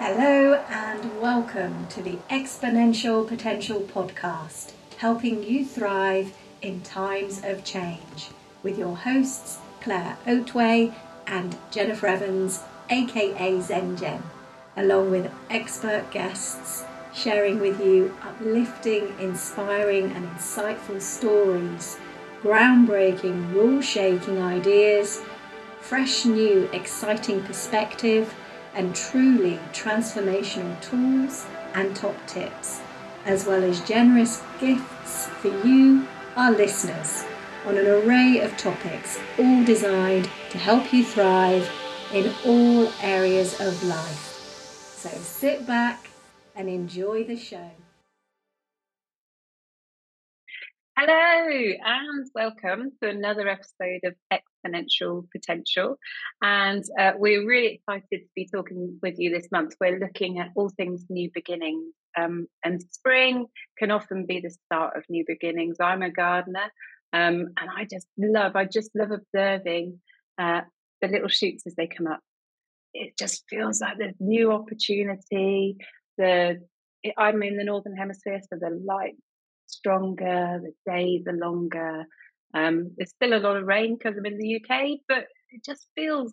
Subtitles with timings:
[0.00, 8.28] Hello and welcome to the Exponential Potential Podcast, helping you thrive in times of change,
[8.62, 10.94] with your hosts Claire Oatway
[11.26, 14.22] and Jennifer Evans, aka Zen Jen,
[14.76, 21.98] along with expert guests sharing with you uplifting, inspiring, and insightful stories,
[22.40, 25.20] groundbreaking, rule shaking ideas,
[25.80, 28.32] fresh, new, exciting perspective
[28.74, 32.80] and truly transformational tools and top tips,
[33.24, 37.24] as well as generous gifts for you, our listeners,
[37.66, 41.68] on an array of topics, all designed to help you thrive
[42.12, 44.24] in all areas of life.
[44.96, 46.08] So sit back
[46.56, 47.70] and enjoy the show.
[50.96, 54.14] Hello, and welcome to another episode of
[54.64, 55.98] Exponential Potential.
[56.42, 59.74] And uh, we're really excited to be talking with you this month.
[59.80, 61.94] We're looking at all things new beginnings.
[62.16, 63.46] Um, and spring
[63.78, 65.76] can often be the start of new beginnings.
[65.80, 66.72] I'm a gardener,
[67.12, 70.00] um, and I just love, I just love observing
[70.38, 70.62] uh,
[71.00, 72.20] the little shoots as they come up.
[72.92, 75.76] It just feels like there's new opportunity.
[76.16, 76.60] The
[77.16, 79.14] I'm in the northern hemisphere, so the light
[79.66, 82.04] stronger, the days are longer.
[82.54, 85.86] Um, there's still a lot of rain because I'm in the UK, but it just
[85.94, 86.32] feels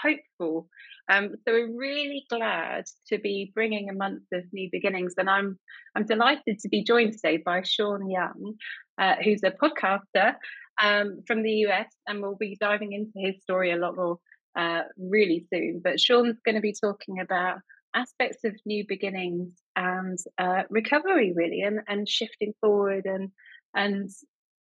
[0.00, 0.68] hopeful.
[1.08, 5.58] Um, so we're really glad to be bringing a month of new beginnings, and I'm
[5.94, 8.54] I'm delighted to be joined today by Sean Young,
[8.98, 10.34] uh, who's a podcaster
[10.82, 14.18] um, from the US, and we'll be diving into his story a lot more
[14.56, 15.80] uh, really soon.
[15.82, 17.58] But Sean's going to be talking about
[17.94, 23.30] aspects of new beginnings and uh, recovery really and, and shifting forward and
[23.74, 24.10] and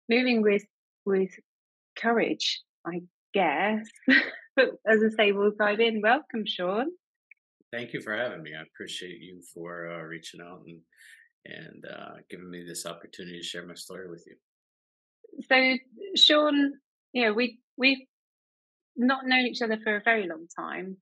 [0.09, 0.65] moving with
[1.05, 1.31] with
[1.97, 3.01] courage i
[3.33, 3.87] guess.
[4.55, 6.01] But as i say we'll dive in.
[6.01, 6.87] Welcome sean.
[7.73, 8.51] Thank you for having me.
[8.57, 10.79] I appreciate you for uh, reaching out and
[11.45, 14.35] and uh, giving me this opportunity to share my story with you.
[15.49, 15.77] So
[16.15, 16.73] sean
[17.11, 18.05] you know we we've
[18.95, 20.97] not known each other for a very long time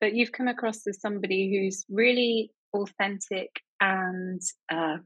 [0.00, 3.50] but you've come across as somebody who's really authentic
[3.80, 4.40] and
[4.72, 4.98] uh,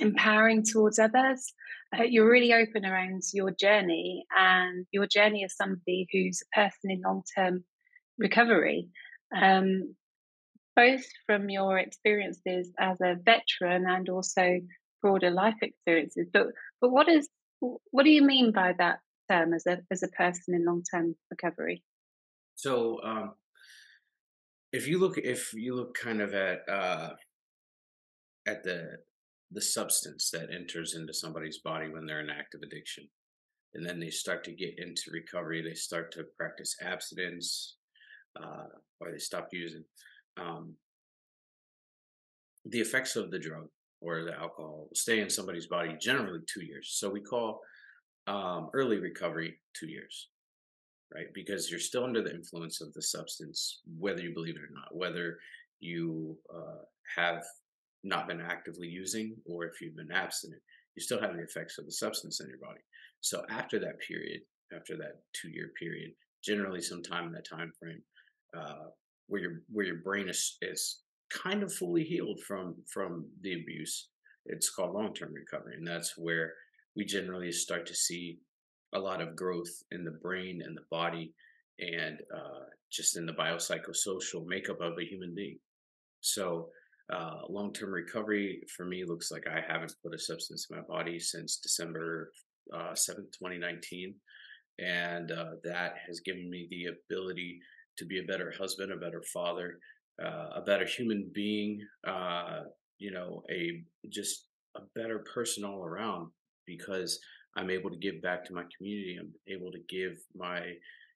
[0.00, 1.52] empowering towards others.
[1.96, 6.90] Uh, you're really open around your journey and your journey as somebody who's a person
[6.90, 7.64] in long term
[8.18, 8.88] recovery.
[9.34, 9.94] Um,
[10.76, 14.60] both from your experiences as a veteran and also
[15.02, 16.28] broader life experiences.
[16.32, 16.48] But
[16.80, 17.28] but what is
[17.60, 21.16] what do you mean by that term as a as a person in long term
[21.30, 21.82] recovery?
[22.54, 23.32] So um,
[24.72, 27.10] if you look if you look kind of at uh
[28.46, 28.98] at the
[29.52, 33.08] the substance that enters into somebody's body when they're in active addiction
[33.74, 37.76] and then they start to get into recovery they start to practice abstinence
[38.42, 38.66] uh,
[39.00, 39.84] or they stop using
[40.36, 40.74] um,
[42.66, 43.68] the effects of the drug
[44.00, 47.60] or the alcohol stay in somebody's body generally two years so we call
[48.26, 50.28] um, early recovery two years
[51.14, 51.32] right?
[51.34, 54.94] Because you're still under the influence of the substance, whether you believe it or not,
[54.94, 55.38] whether
[55.80, 56.82] you uh,
[57.16, 57.42] have
[58.04, 60.60] not been actively using or if you've been abstinent,
[60.94, 62.80] you still have the effects of the substance in your body.
[63.20, 64.40] So after that period,
[64.74, 66.10] after that two year period,
[66.44, 68.02] generally sometime in that time frame,
[68.56, 68.90] uh,
[69.26, 71.00] where your where your brain is is
[71.30, 74.08] kind of fully healed from from the abuse,
[74.46, 76.52] it's called long term recovery, and that's where
[76.96, 78.38] we generally start to see
[78.94, 81.34] a lot of growth in the brain and the body
[81.78, 85.58] and uh, just in the biopsychosocial makeup of a human being.
[86.20, 86.70] So,
[87.12, 90.82] uh, long term recovery for me looks like I haven't put a substance in my
[90.82, 92.30] body since December
[92.72, 94.14] uh, 7th, 2019.
[94.78, 97.60] And uh, that has given me the ability
[97.96, 99.78] to be a better husband, a better father,
[100.22, 102.60] uh, a better human being, uh,
[102.98, 106.30] you know, a just a better person all around
[106.66, 107.18] because
[107.56, 109.16] I'm able to give back to my community.
[109.18, 110.60] I'm able to give my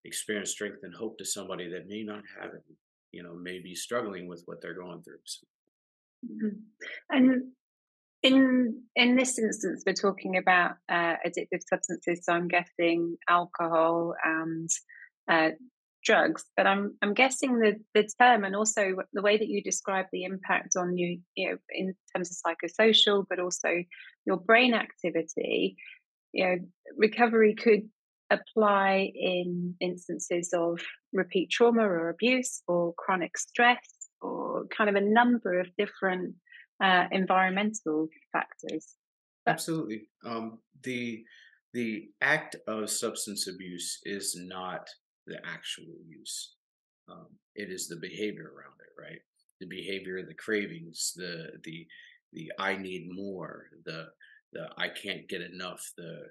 [0.04, 2.62] experience, strength, and hope to somebody that may not have it,
[3.12, 5.18] you know, may be struggling with what they're going through.
[5.24, 5.46] So.
[6.24, 6.58] Mm-hmm.
[7.10, 7.42] And
[8.22, 12.24] in in this instance, we're talking about uh, addictive substances.
[12.24, 14.70] So I'm guessing alcohol and
[15.28, 15.50] uh,
[16.04, 16.44] drugs.
[16.56, 20.24] But I'm I'm guessing the the term and also the way that you describe the
[20.24, 23.68] impact on you, you know, in terms of psychosocial, but also
[24.24, 25.76] your brain activity
[26.32, 26.56] you know,
[26.96, 27.88] recovery could
[28.30, 30.80] apply in instances of
[31.12, 36.34] repeat trauma or abuse or chronic stress or kind of a number of different
[36.82, 38.94] uh, environmental factors.
[39.46, 40.08] Absolutely.
[40.24, 41.24] Um, the
[41.74, 44.88] the act of substance abuse is not
[45.26, 46.54] the actual use.
[47.10, 49.20] Um, it is the behavior around it, right?
[49.62, 51.86] the behavior, the cravings, the the
[52.32, 54.08] the I need more, the
[54.52, 56.24] the I can't get enough, the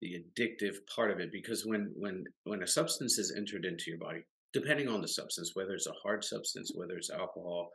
[0.00, 1.30] the addictive part of it.
[1.32, 5.52] Because when when when a substance is entered into your body, depending on the substance,
[5.54, 7.70] whether it's a hard substance, whether it's alcohol,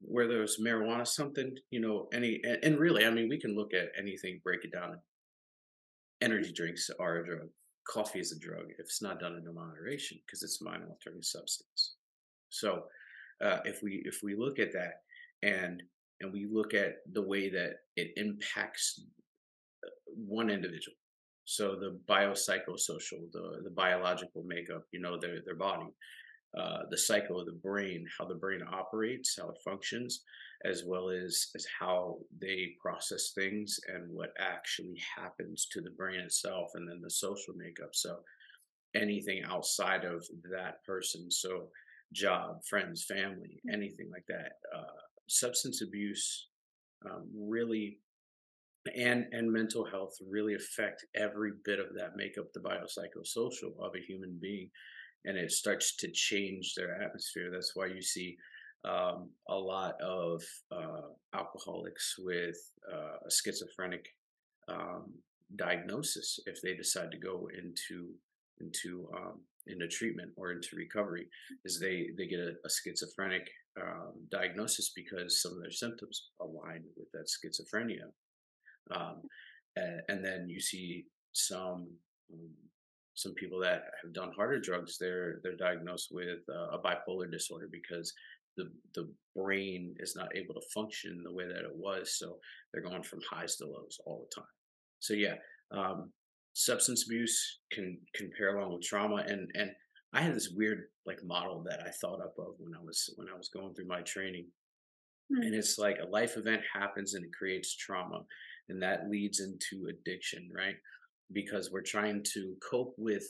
[0.00, 3.88] whether it's marijuana, something, you know, any and, really, I mean, we can look at
[3.98, 4.98] anything, break it down.
[6.20, 7.48] Energy drinks are a drug.
[7.88, 11.22] Coffee is a drug if it's not done in moderation because it's a mind altering
[11.22, 11.94] substance.
[12.48, 12.84] So
[13.42, 15.02] uh, if we if we look at that
[15.42, 15.82] and
[16.20, 19.00] and we look at the way that it impacts
[19.84, 20.96] uh, one individual
[21.44, 25.92] so the biopsychosocial the the biological makeup you know their their body
[26.58, 30.22] uh, the cycle of the brain how the brain operates how it functions
[30.64, 36.20] as well as as how they process things and what actually happens to the brain
[36.20, 38.16] itself and then the social makeup so
[38.94, 41.68] anything outside of that person so
[42.14, 43.74] job, friends, family, mm.
[43.74, 44.52] anything like that.
[44.74, 46.48] Uh, substance abuse
[47.04, 47.98] um, really
[48.96, 53.94] and and mental health really affect every bit of that make up the biopsychosocial of
[53.94, 54.70] a human being
[55.24, 57.50] and it starts to change their atmosphere.
[57.50, 58.36] That's why you see
[58.84, 62.56] um, a lot of uh, alcoholics with
[62.92, 64.06] uh, a schizophrenic
[64.68, 65.12] um,
[65.56, 68.10] diagnosis if they decide to go into
[68.60, 71.26] into um, into treatment or into recovery
[71.64, 73.48] is they they get a, a schizophrenic
[73.80, 78.10] um, diagnosis because some of their symptoms align with that schizophrenia
[78.92, 79.22] um,
[79.76, 81.88] and, and, then you see some
[82.32, 82.50] um,
[83.14, 87.68] some people that have done harder drugs they're they're diagnosed with uh, a bipolar disorder
[87.70, 88.12] because
[88.56, 92.36] the the brain is not able to function the way that it was so
[92.72, 94.50] they're going from highs to lows all the time
[95.00, 95.34] so yeah
[95.72, 96.10] um,
[96.52, 99.70] substance abuse can can pair along with trauma and and
[100.14, 103.28] I had this weird like model that I thought up of when I was when
[103.28, 104.46] I was going through my training.
[105.32, 105.42] Mm-hmm.
[105.42, 108.20] And it's like a life event happens and it creates trauma
[108.68, 110.76] and that leads into addiction, right?
[111.32, 113.26] Because we're trying to cope with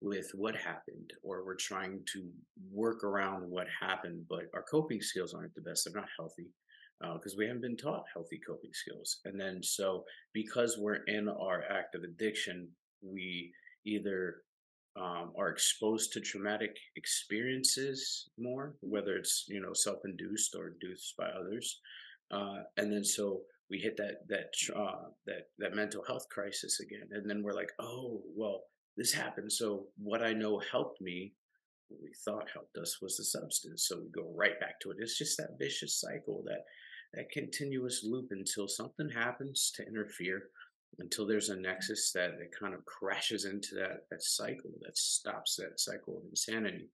[0.00, 2.30] with what happened or we're trying to
[2.72, 6.46] work around what happened but our coping skills aren't the best they're not healthy
[7.00, 9.20] because uh, we haven't been taught healthy coping skills.
[9.24, 12.68] And then, so because we're in our act of addiction,
[13.02, 13.52] we
[13.86, 14.36] either
[14.96, 21.26] um, are exposed to traumatic experiences more, whether it's you know self-induced or induced by
[21.26, 21.80] others,
[22.32, 27.08] uh, and then so we hit that that uh, that that mental health crisis again,
[27.10, 28.62] and then we're like, oh well,
[28.96, 29.52] this happened.
[29.52, 31.34] So what I know helped me
[31.88, 33.86] what we thought helped us was the substance.
[33.88, 34.98] So we go right back to it.
[35.00, 36.64] It's just that vicious cycle that
[37.14, 40.50] that continuous loop until something happens to interfere,
[40.98, 45.56] until there's a nexus that, that kind of crashes into that, that cycle that stops
[45.56, 46.90] that cycle of insanity.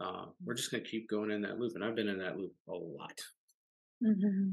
[0.00, 1.72] Uh, we're just going to keep going in that loop.
[1.74, 3.18] And I've been in that loop a lot.
[4.04, 4.50] Mm-hmm.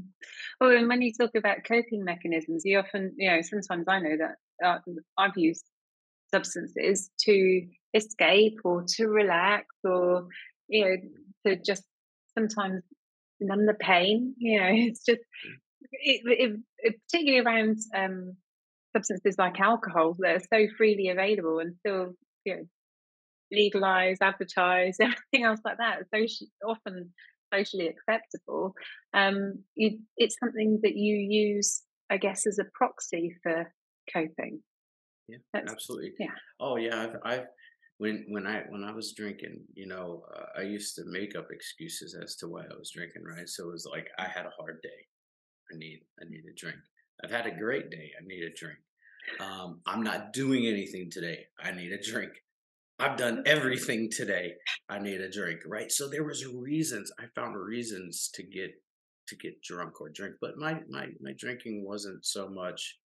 [0.60, 4.16] Well, and when you talk about coping mechanisms, you often, you know, sometimes I know
[4.18, 4.78] that uh,
[5.16, 5.64] I've used
[6.34, 7.62] substances to
[7.94, 10.26] escape or to relax or,
[10.68, 10.96] you know,
[11.46, 11.84] to just
[12.36, 12.82] sometimes
[13.40, 14.34] numb the pain.
[14.38, 15.20] You know, it's just
[15.92, 18.36] it, it, it, particularly around um,
[18.96, 22.14] substances like alcohol that are so freely available and still
[22.44, 22.62] you know
[23.52, 26.00] legalized, advertised, everything else like that.
[26.14, 27.12] So often
[27.52, 28.74] socially acceptable.
[29.14, 33.72] Um, you, it's something that you use, I guess, as a proxy for
[34.12, 34.60] coping.
[35.28, 36.12] Yeah, That's, absolutely.
[36.18, 36.34] Yeah.
[36.60, 37.46] Oh yeah, I've, I've
[37.98, 41.48] when when I when I was drinking, you know, uh, I used to make up
[41.50, 43.48] excuses as to why I was drinking, right?
[43.48, 45.06] So it was like I had a hard day,
[45.72, 46.78] I need I need a drink.
[47.24, 48.78] I've had a great day, I need a drink.
[49.40, 52.32] Um, I'm not doing anything today, I need a drink.
[52.98, 54.54] I've done everything today,
[54.88, 55.92] I need a drink, right?
[55.92, 58.70] So there was reasons I found reasons to get
[59.28, 62.98] to get drunk or drink, but my my my drinking wasn't so much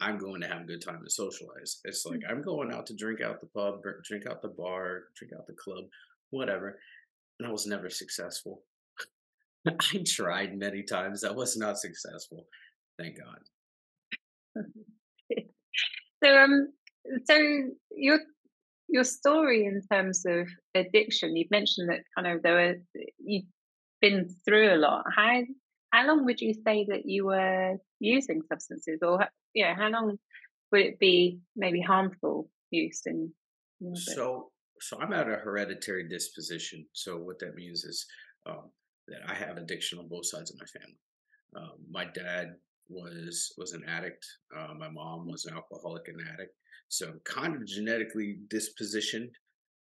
[0.00, 1.80] I'm going to have a good time to socialize.
[1.84, 2.30] It's like mm.
[2.30, 5.52] I'm going out to drink out the pub, drink out the bar, drink out the
[5.52, 5.84] club,
[6.30, 6.78] whatever.
[7.38, 8.62] And I was never successful.
[9.68, 11.22] I tried many times.
[11.22, 12.46] I was not successful.
[12.98, 13.40] Thank God.
[16.24, 16.72] so um
[17.24, 17.36] so
[17.94, 18.20] your
[18.90, 23.44] your story in terms of addiction, you've mentioned that kind of there were you've
[24.00, 25.04] been through a lot.
[25.14, 25.42] How
[25.92, 30.18] how long would you say that you were using substances, or yeah, how long
[30.72, 33.32] would it be maybe harmful use in?
[33.94, 36.86] So, so I'm at a hereditary disposition.
[36.92, 38.06] So what that means is
[38.46, 38.70] um,
[39.08, 40.98] that I have addiction on both sides of my family.
[41.56, 42.54] Um, my dad
[42.88, 44.24] was was an addict.
[44.56, 46.54] Uh, my mom was an alcoholic and addict.
[46.90, 49.30] So kind of genetically dispositioned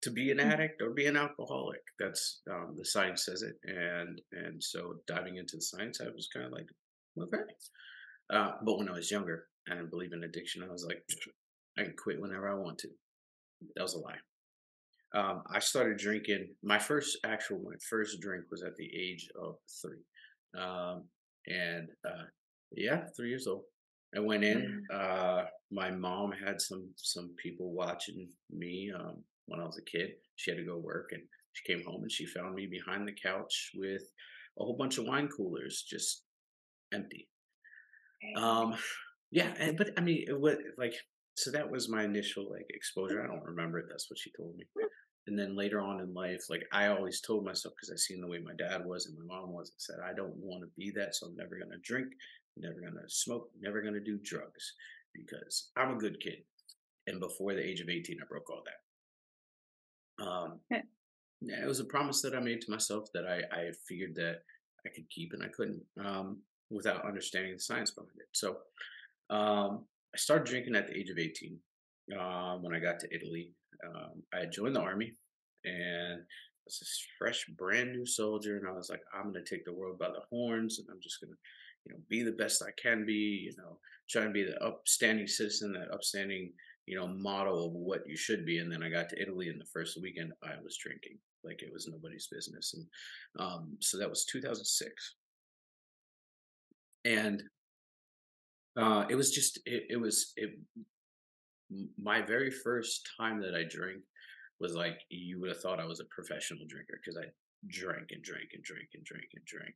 [0.03, 0.53] to be an Mm.
[0.53, 1.83] addict or be an alcoholic.
[1.99, 6.29] That's um, the science says it, and and so diving into the science, I was
[6.33, 6.69] kind of like,
[7.19, 7.45] okay.
[8.31, 10.63] Uh, but when I was younger, I didn't believe in addiction.
[10.63, 11.05] I was like,
[11.79, 12.89] I can quit whenever I want to.
[13.77, 14.19] That was a lie.
[15.15, 16.55] Um, I started drinking.
[16.63, 20.03] My first actual, my first drink was at the age of three,
[20.61, 21.05] um,
[21.47, 22.25] and uh,
[22.73, 23.65] yeah, three years old.
[24.17, 24.85] I went in.
[24.93, 29.17] Uh, my mom had some some people watching me um,
[29.47, 30.11] when I was a kid.
[30.37, 33.13] She had to go work, and she came home and she found me behind the
[33.13, 34.03] couch with
[34.59, 36.23] a whole bunch of wine coolers just
[36.93, 37.29] empty.
[38.37, 38.75] Um,
[39.31, 40.95] yeah, and but I mean, it was like
[41.37, 43.23] so that was my initial like exposure.
[43.23, 43.87] I don't remember it.
[43.89, 44.65] That's what she told me.
[45.27, 48.27] And then later on in life, like I always told myself because I seen the
[48.27, 50.93] way my dad was and my mom was, I said I don't want to be
[50.97, 52.09] that, so I'm never gonna drink,
[52.57, 54.73] never gonna smoke, never gonna do drugs
[55.15, 56.39] because I'm a good kid.
[57.07, 60.25] And before the age of 18, I broke all that.
[60.25, 60.83] Um, Yeah.
[61.41, 64.43] yeah, it was a promise that I made to myself that I, I figured that
[64.87, 68.29] I could keep and I couldn't um, without understanding the science behind it.
[68.33, 68.59] So
[69.31, 69.85] um,
[70.15, 71.59] I started drinking at the age of 18
[72.19, 73.53] uh, when I got to Italy.
[73.87, 75.15] Um, I had joined the army
[75.65, 78.57] and I was this fresh, brand new soldier.
[78.57, 81.01] And I was like, I'm going to take the world by the horns and I'm
[81.03, 81.39] just going to,
[81.85, 85.27] you know, be the best I can be, you know, try and be the upstanding
[85.27, 86.53] citizen, that upstanding,
[86.87, 88.59] you know, model of what you should be.
[88.59, 91.73] And then I got to Italy and the first weekend I was drinking like it
[91.73, 92.75] was nobody's business.
[92.75, 92.87] And
[93.39, 95.15] um, so that was 2006.
[97.05, 97.43] And
[98.77, 100.59] uh, it was just, it, it was, it,
[102.01, 104.01] my very first time that I drank
[104.59, 107.29] was like, you would have thought I was a professional drinker because I
[107.69, 109.75] drank and drank and drank and drank and drank.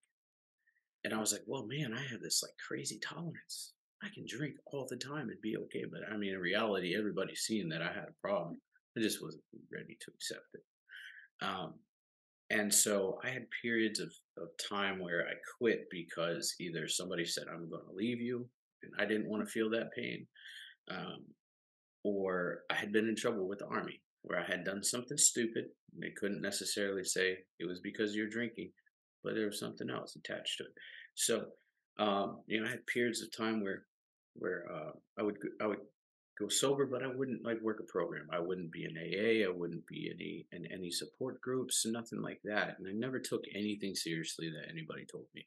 [1.05, 3.73] And I was like, well, man, I have this like crazy tolerance.
[4.03, 5.85] I can drink all the time and be okay.
[5.91, 8.61] But I mean, in reality, everybody's seeing that I had a problem.
[8.97, 10.63] I just wasn't ready to accept it.
[11.41, 11.75] Um,
[12.51, 17.45] and so I had periods of, of time where I quit because either somebody said,
[17.49, 18.49] I'm going to leave you,
[18.83, 20.27] and I didn't want to feel that pain,
[20.91, 21.25] um,
[22.05, 25.67] or I had been in trouble with the army where I had done something stupid.
[25.93, 28.71] And they couldn't necessarily say it was because you're drinking,
[29.29, 30.73] but there was something else attached to it.
[31.15, 31.45] So,
[31.99, 33.83] um, you know, I had periods of time where
[34.35, 35.81] where uh, I would go- I would
[36.41, 38.27] go sober, but I wouldn't like work a program.
[38.33, 39.47] I wouldn't be in AA.
[39.47, 42.77] I wouldn't be any in any support groups, nothing like that.
[42.79, 45.47] And I never took anything seriously that anybody told me.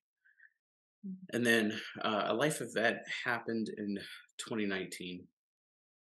[1.33, 1.73] And then
[2.03, 3.97] uh, a life event happened in
[4.38, 5.23] 2019.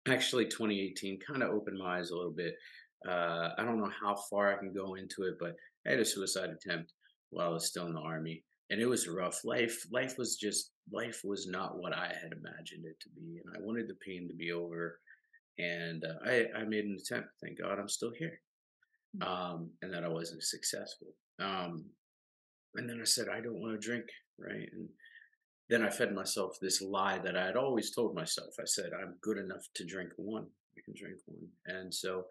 [0.07, 2.53] Actually, 2018 kind of opened my eyes a little bit.
[3.09, 5.55] Uh, I don't know how far I can go into it, but
[5.87, 6.93] I had a suicide attempt
[7.35, 9.43] while I was still in the army, and it was rough.
[9.43, 13.55] Life, life was just life was not what I had imagined it to be, and
[13.55, 14.99] I wanted the pain to be over.
[15.57, 17.29] And uh, I, I made an attempt.
[17.41, 18.39] Thank God I'm still here,
[19.21, 21.07] um, and that I wasn't successful.
[21.39, 21.85] Um,
[22.75, 24.05] and then I said, I don't want to drink,
[24.39, 24.69] right?
[24.73, 24.87] And
[25.69, 28.53] then I fed myself this lie that I had always told myself.
[28.59, 30.45] I said, I'm good enough to drink one.
[30.77, 31.47] I can drink one.
[31.65, 32.25] And so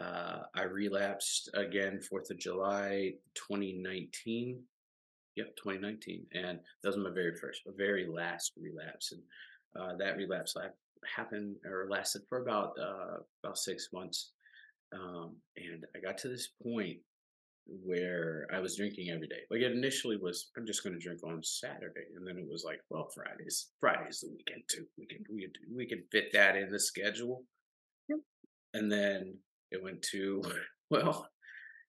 [0.00, 4.62] uh, I relapsed again, 4th of July, 2019.
[5.36, 6.26] Yep, 2019.
[6.34, 9.12] And that was my very first, very last relapse.
[9.12, 9.22] And
[9.78, 10.56] uh, that relapse
[11.16, 14.32] happened or lasted for about uh, about six months.
[14.92, 16.98] Um, and I got to this point
[17.84, 19.42] where I was drinking every day.
[19.50, 22.64] Like it initially was, I'm just going to drink on Saturday, and then it was
[22.64, 24.86] like, well, Fridays, Friday's the weekend too.
[24.98, 27.44] We can we can, we can fit that in the schedule.
[28.08, 28.18] Yep.
[28.74, 29.38] And then
[29.70, 30.42] it went to,
[30.90, 31.28] well,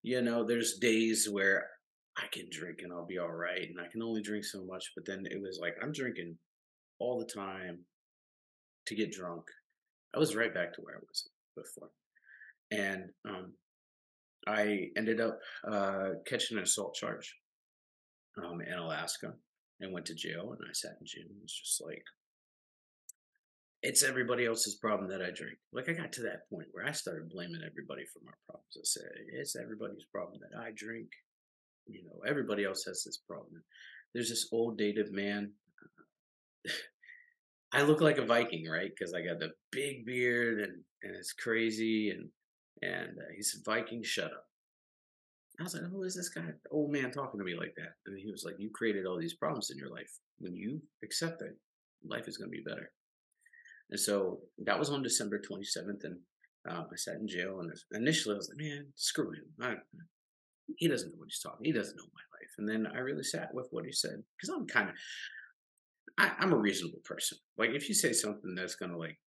[0.03, 1.67] you know, there's days where
[2.17, 4.91] I can drink and I'll be all right, and I can only drink so much.
[4.95, 6.37] But then it was like I'm drinking
[6.99, 7.79] all the time
[8.87, 9.43] to get drunk.
[10.15, 11.89] I was right back to where I was before,
[12.71, 13.53] and um,
[14.47, 17.33] I ended up uh, catching an assault charge
[18.43, 19.33] um, in Alaska
[19.79, 20.51] and went to jail.
[20.51, 21.25] And I sat in jail.
[21.29, 22.03] and was just like,
[23.83, 25.57] it's everybody else's problem that I drink.
[25.73, 28.77] Like I got to that point where I started blaming everybody for my problems.
[28.77, 31.07] I said, it's everybody's problem that I drink.
[31.87, 33.63] You know, everybody else has this problem.
[34.13, 35.51] There's this old dated man.
[37.73, 38.91] I look like a Viking, right?
[38.95, 42.29] Because I got the big beard and and it's crazy and
[42.83, 44.45] and uh, he said, Viking, shut up.
[45.59, 47.93] I was like, who is this guy, old man, talking to me like that?
[48.07, 50.11] And he was like, you created all these problems in your life.
[50.39, 51.55] When you accept it,
[52.03, 52.91] life is going to be better.
[53.91, 56.03] And so that was on December 27th.
[56.03, 56.19] And
[56.69, 57.59] uh, I sat in jail.
[57.59, 59.45] And initially I was like, man, screw him.
[59.61, 59.75] I,
[60.77, 61.65] he doesn't know what he's talking.
[61.65, 62.51] He doesn't know my life.
[62.57, 64.95] And then I really sat with what he said because I'm kind of,
[66.17, 67.37] I'm a reasonable person.
[67.57, 69.17] Like if you say something that's going to like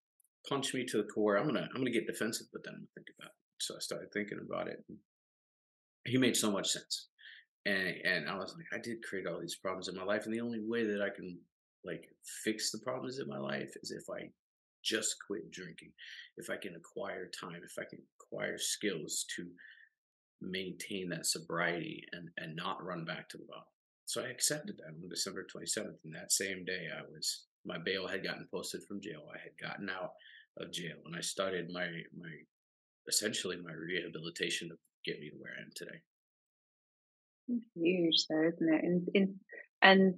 [0.49, 2.95] punch me to the core, I'm gonna I'm gonna get defensive, but then I'm gonna
[2.95, 3.37] think about it.
[3.61, 4.85] So I started thinking about it.
[6.05, 7.09] He made so much sense.
[7.67, 10.27] And and I was like, I did create all these problems in my life.
[10.27, 11.39] And the only way that I can
[11.85, 12.05] like
[12.45, 14.29] fix the problems in my life is if I
[14.85, 15.93] just quit drinking.
[16.37, 19.47] If I can acquire time, if I can acquire skills to
[20.41, 23.73] maintain that sobriety and, and not run back to the bottle.
[24.07, 26.05] So I accepted that on December 27th.
[26.05, 29.23] And that same day, I was, my bail had gotten posted from jail.
[29.35, 30.13] I had gotten out
[30.59, 31.87] of jail and I started my,
[32.17, 32.31] my,
[33.09, 36.01] essentially my rehabilitation to get me to where I am today.
[37.49, 38.85] It's Huge though, isn't it?
[38.85, 39.35] And, in,
[39.83, 40.15] and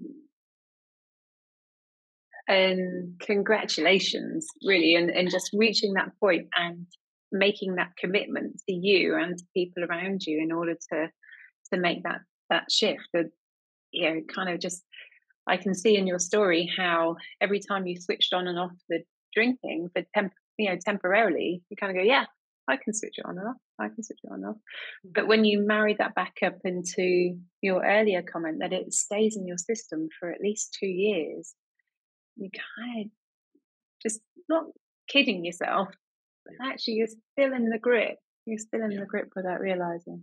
[2.48, 6.86] and congratulations really and, and just reaching that point and
[7.32, 11.08] making that commitment to you and to people around you in order to
[11.72, 13.30] to make that that shift and
[13.90, 14.84] you know kind of just
[15.48, 19.00] i can see in your story how every time you switched on and off the
[19.34, 22.24] drinking for temp you know temporarily you kind of go yeah
[22.68, 24.56] i can switch it on and off i can switch it on and off
[25.04, 25.10] mm.
[25.12, 29.46] but when you marry that back up into your earlier comment that it stays in
[29.46, 31.54] your system for at least two years
[32.37, 33.11] you kind of
[34.02, 34.64] just not
[35.09, 35.88] kidding yourself
[36.62, 38.16] actually you're still in the grip.
[38.45, 39.00] You're still in yeah.
[39.00, 40.23] the grip without realizing.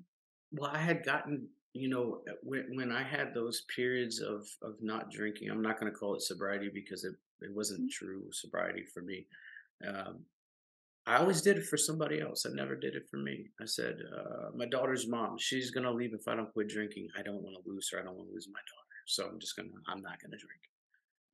[0.52, 4.76] Well, I had gotten, you know, uh, when, when I had those periods of of
[4.82, 8.06] not drinking, I'm not going to call it sobriety because it it wasn't mm-hmm.
[8.06, 9.26] true sobriety for me.
[9.86, 10.22] Um,
[11.06, 12.46] I always did it for somebody else.
[12.46, 13.48] I never did it for me.
[13.62, 17.10] I said, uh, my daughter's mom, she's gonna leave if I don't quit drinking.
[17.18, 18.00] I don't want to lose her.
[18.00, 18.98] I don't want to lose my daughter.
[19.08, 20.62] So I'm just gonna, I'm not gonna drink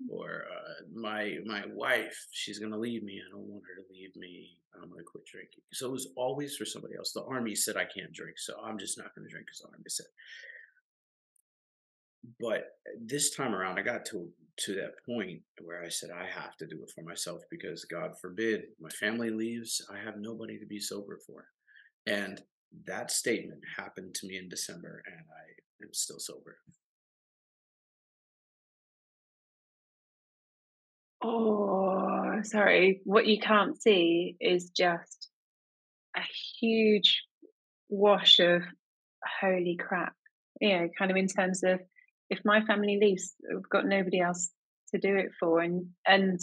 [0.07, 4.15] or uh, my my wife she's gonna leave me i don't want her to leave
[4.15, 4.51] me
[4.81, 5.63] i'm gonna quit drinking.
[5.73, 7.11] So it was always for somebody else.
[7.11, 9.83] The army said i can't drink so i'm just not gonna drink because the army
[9.87, 10.05] said.
[12.39, 12.63] But
[13.01, 16.67] this time around i got to to that point where i said i have to
[16.67, 20.79] do it for myself because god forbid my family leaves i have nobody to be
[20.79, 21.47] sober for.
[22.07, 22.41] And
[22.85, 26.57] that statement happened to me in december and i am still sober
[31.21, 33.01] Oh, sorry.
[33.03, 35.29] What you can't see is just
[36.15, 36.21] a
[36.59, 37.23] huge
[37.89, 38.61] wash of
[39.41, 40.13] holy crap.
[40.61, 41.81] You know, kind of in terms of
[42.29, 44.49] if my family leaves, we've got nobody else
[44.93, 46.39] to do it for, and and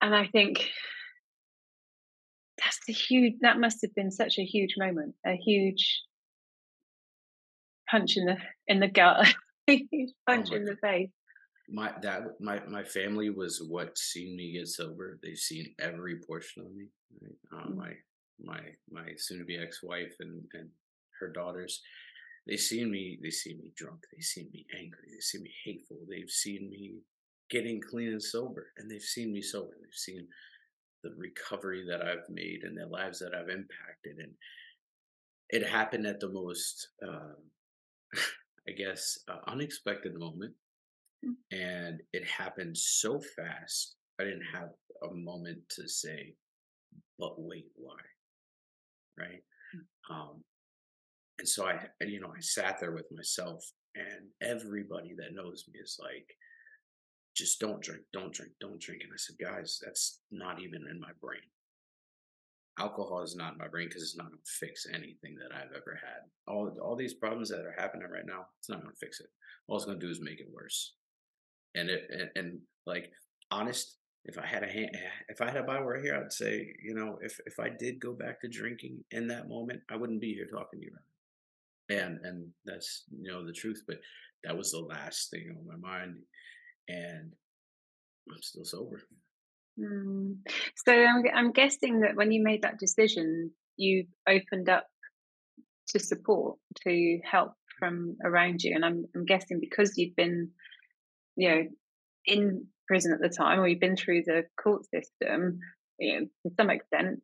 [0.00, 0.68] and I think
[2.58, 3.34] that's a huge.
[3.40, 6.02] That must have been such a huge moment, a huge
[7.90, 9.34] punch in the in the gut,
[9.68, 11.10] a huge oh punch oh in the face
[11.72, 15.18] my that my my family was what seen me get sober.
[15.22, 16.88] They've seen every portion of me.
[17.20, 17.32] Right?
[17.52, 17.78] Um, mm-hmm.
[17.78, 17.92] My
[18.42, 20.68] my my soon to be ex wife and and
[21.20, 21.82] her daughters.
[22.46, 23.18] They seen me.
[23.22, 24.00] They see me drunk.
[24.14, 25.08] They see me angry.
[25.12, 25.98] They see me hateful.
[26.08, 27.00] They've seen me
[27.50, 29.74] getting clean and sober, and they've seen me sober.
[29.80, 30.26] They've seen
[31.02, 34.32] the recovery that I've made and the lives that I've impacted, and
[35.50, 37.34] it happened at the most, uh,
[38.68, 40.54] I guess, uh, unexpected moment.
[41.52, 44.70] And it happened so fast i didn't have
[45.10, 46.34] a moment to say
[47.18, 47.96] but wait why?
[49.18, 49.42] Right?
[49.74, 50.14] Mm.
[50.14, 50.44] um
[51.38, 55.78] and so i you know i sat there with myself and everybody that knows me
[55.80, 56.26] is like
[57.36, 61.00] just don't drink don't drink don't drink and i said guys that's not even in
[61.00, 61.40] my brain.
[62.78, 65.72] Alcohol is not in my brain because it's not going to fix anything that i've
[65.72, 66.22] ever had.
[66.46, 69.28] All all these problems that are happening right now it's not going to fix it.
[69.68, 70.94] All it's going to do is make it worse
[71.74, 73.10] and it and, and like
[73.50, 74.90] honest if I had a hand,
[75.28, 78.00] if I had a Bible right here, I'd say, you know, if if I did
[78.00, 81.98] go back to drinking in that moment, I wouldn't be here talking to you right.
[81.98, 83.82] And and that's you know the truth.
[83.86, 83.96] But
[84.44, 86.16] that was the last thing on my mind,
[86.88, 87.32] and
[88.30, 89.00] I'm still sober.
[89.78, 90.36] Mm.
[90.86, 94.86] So I'm I'm guessing that when you made that decision, you opened up
[95.88, 100.50] to support to help from around you, and I'm I'm guessing because you've been
[101.40, 101.62] you know,
[102.26, 105.58] in prison at the time or you've been through the court system,
[105.98, 107.20] you know, to some extent,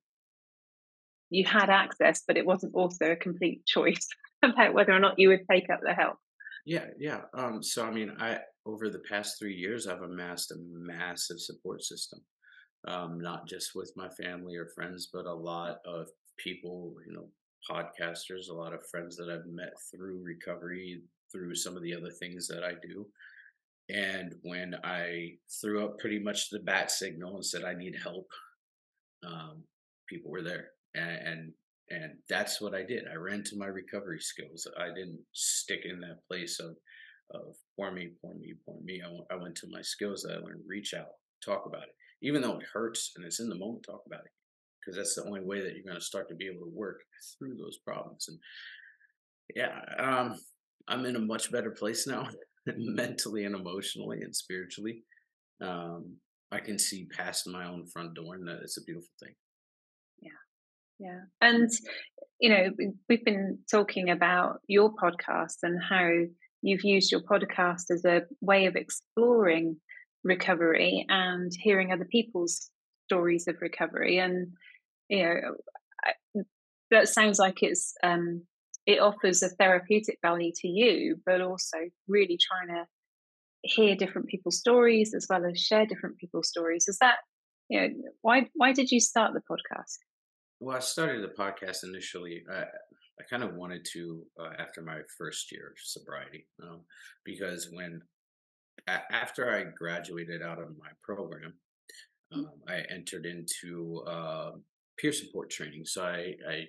[1.28, 4.08] you had access, but it wasn't also a complete choice
[4.42, 6.16] about whether or not you would take up the help.
[6.64, 7.20] Yeah, yeah.
[7.36, 11.82] Um, so I mean, I over the past three years, I've amassed a massive support
[11.82, 12.20] system,
[12.88, 17.28] um, not just with my family or friends, but a lot of people, you know,
[17.70, 22.10] podcasters, a lot of friends that I've met through recovery, through some of the other
[22.10, 23.06] things that I do.
[23.88, 28.26] And when I threw up pretty much the bat signal and said I need help,
[29.24, 29.62] um,
[30.08, 31.52] people were there, and, and
[31.88, 33.04] and that's what I did.
[33.10, 34.66] I ran to my recovery skills.
[34.76, 36.76] I didn't stick in that place of
[37.32, 39.02] of pour me, pour me, pour me.
[39.04, 40.62] I, I went to my skills that I learned.
[40.66, 41.08] Reach out,
[41.44, 43.84] talk about it, even though it hurts and it's in the moment.
[43.84, 44.32] Talk about it
[44.80, 47.00] because that's the only way that you're going to start to be able to work
[47.38, 48.28] through those problems.
[48.28, 48.38] And
[49.54, 50.38] yeah, um,
[50.88, 52.28] I'm in a much better place now,
[52.76, 55.04] mentally and emotionally and spiritually.
[55.60, 56.16] Um,
[56.52, 59.34] I can see past my own front door, and that is a beautiful thing.
[60.20, 60.30] Yeah,
[60.98, 61.70] yeah, and
[62.40, 62.70] you know,
[63.08, 66.10] we've been talking about your podcast and how
[66.62, 69.76] you've used your podcast as a way of exploring
[70.24, 72.70] recovery and hearing other people's
[73.06, 74.48] stories of recovery and
[75.08, 76.44] you know
[76.90, 78.42] that sounds like it's um
[78.86, 82.84] it offers a therapeutic value to you but also really trying to
[83.62, 87.16] hear different people's stories as well as share different people's stories is that
[87.68, 87.88] you know
[88.22, 89.98] why why did you start the podcast
[90.60, 92.64] well i started the podcast initially uh,
[93.18, 96.82] I kind of wanted to uh, after my first year of sobriety, um,
[97.24, 98.02] because when
[98.88, 101.54] a- after I graduated out of my program,
[102.32, 102.38] mm.
[102.38, 104.52] um, I entered into uh,
[104.98, 105.84] peer support training.
[105.86, 106.64] So I, I,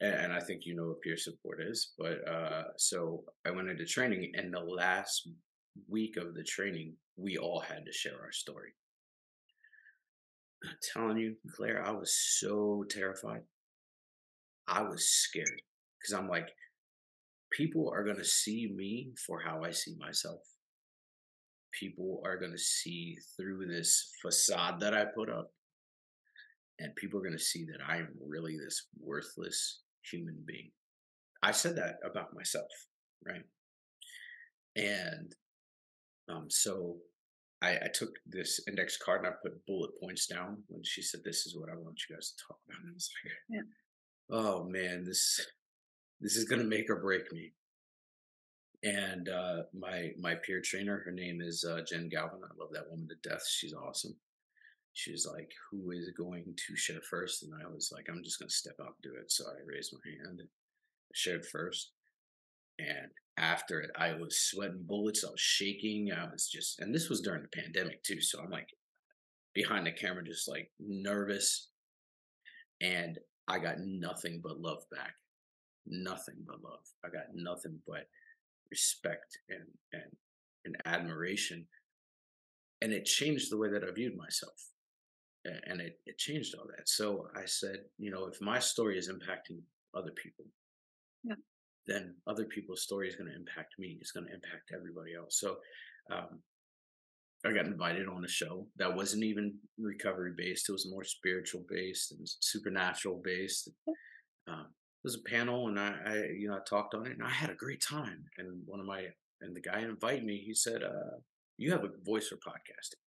[0.00, 3.84] and I think you know what peer support is, but uh, so I went into
[3.84, 5.28] training, and the last
[5.88, 8.70] week of the training, we all had to share our story.
[10.64, 13.42] I'm telling you, Claire, I was so terrified.
[14.66, 15.62] I was scared
[15.98, 16.48] because I'm like,
[17.52, 20.40] people are going to see me for how I see myself.
[21.78, 25.50] People are going to see through this facade that I put up.
[26.80, 30.70] And people are going to see that I am really this worthless human being.
[31.42, 32.68] I said that about myself,
[33.24, 33.44] right?
[34.76, 35.34] And
[36.28, 36.96] um, so
[37.62, 41.20] I, I, took this index card and I put bullet points down when she said,
[41.24, 42.80] This is what I want you guys to talk about.
[42.80, 43.60] And I was like, yeah
[44.30, 45.40] oh man, this
[46.20, 47.52] this is gonna make or break me.
[48.82, 52.40] And uh, my my peer trainer, her name is uh, Jen Galvin.
[52.42, 53.46] I love that woman to death.
[53.48, 54.16] She's awesome.
[54.98, 57.44] She was like, "Who is going to share first?
[57.44, 59.92] And I was like, "I'm just gonna step out and do it." So I raised
[59.92, 60.48] my hand and
[61.14, 61.92] shared first.
[62.80, 65.22] And after it, I was sweating bullets.
[65.24, 66.10] I was shaking.
[66.10, 68.20] I was just, and this was during the pandemic too.
[68.20, 68.70] So I'm like
[69.54, 71.68] behind the camera, just like nervous.
[72.80, 75.14] And I got nothing but love back.
[75.86, 76.82] Nothing but love.
[77.04, 78.08] I got nothing but
[78.68, 80.16] respect and and
[80.64, 81.68] and admiration.
[82.82, 84.72] And it changed the way that I viewed myself.
[85.64, 86.88] And it, it changed all that.
[86.88, 89.60] So I said, you know, if my story is impacting
[89.94, 90.44] other people,
[91.24, 91.34] yeah.
[91.86, 93.98] then other people's story is going to impact me.
[94.00, 95.38] It's going to impact everybody else.
[95.40, 95.56] So
[96.12, 96.40] um,
[97.44, 100.68] I got invited on a show that wasn't even recovery based.
[100.68, 103.70] It was more spiritual based and supernatural based.
[104.48, 107.22] Um, it was a panel, and I, I, you know, I talked on it, and
[107.22, 108.24] I had a great time.
[108.38, 109.04] And one of my
[109.40, 110.42] and the guy invited me.
[110.44, 111.18] He said, uh,
[111.56, 112.98] "You have a voice for podcasting.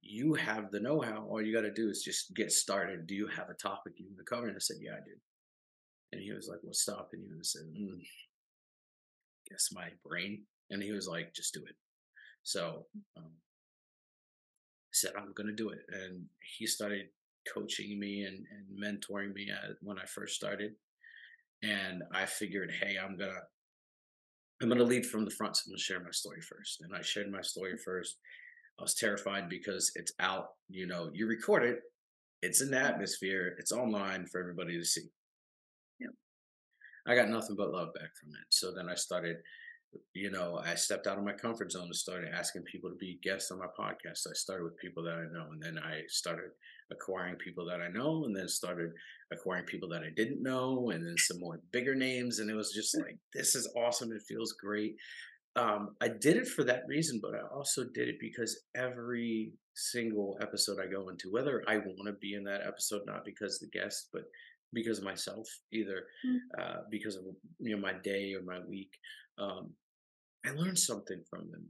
[0.00, 1.26] You have the know-how.
[1.28, 3.06] All you got to do is just get started.
[3.06, 5.16] Do you have a topic you want to cover?" And I said, "Yeah, I do."
[6.12, 8.00] And he was like, "What's stopping you?" And I said, mm,
[9.50, 11.76] "Guess my brain." And he was like, "Just do it."
[12.42, 15.80] So um, I said, I'm going to do it.
[15.92, 16.24] And
[16.56, 17.06] he started
[17.52, 20.72] coaching me and, and mentoring me at, when I first started.
[21.62, 23.40] And I figured, hey, I'm going to.
[24.60, 25.56] I'm going to lead from the front.
[25.56, 26.80] So I'm going to share my story first.
[26.80, 28.16] And I shared my story first.
[28.78, 31.80] I was terrified because it's out, you know, you record it,
[32.42, 35.08] it's in the atmosphere, it's online for everybody to see.
[35.98, 36.08] Yeah.
[37.06, 38.46] I got nothing but love back from it.
[38.50, 39.36] So then I started
[40.14, 43.18] you know, I stepped out of my comfort zone and started asking people to be
[43.22, 44.26] guests on my podcast.
[44.28, 46.50] I started with people that I know, and then I started
[46.90, 48.90] acquiring people that I know, and then started
[49.32, 52.38] acquiring people that I didn't know, and then some more bigger names.
[52.38, 54.12] And it was just like, this is awesome.
[54.12, 54.96] It feels great.
[55.58, 60.38] Um, I did it for that reason, but I also did it because every single
[60.40, 63.66] episode I go into, whether I want to be in that episode, not because the
[63.76, 64.22] guest, but
[64.72, 66.38] because of myself, either mm.
[66.60, 67.24] uh, because of
[67.58, 68.90] you know my day or my week,
[69.38, 69.70] um,
[70.46, 71.66] I learned something from them,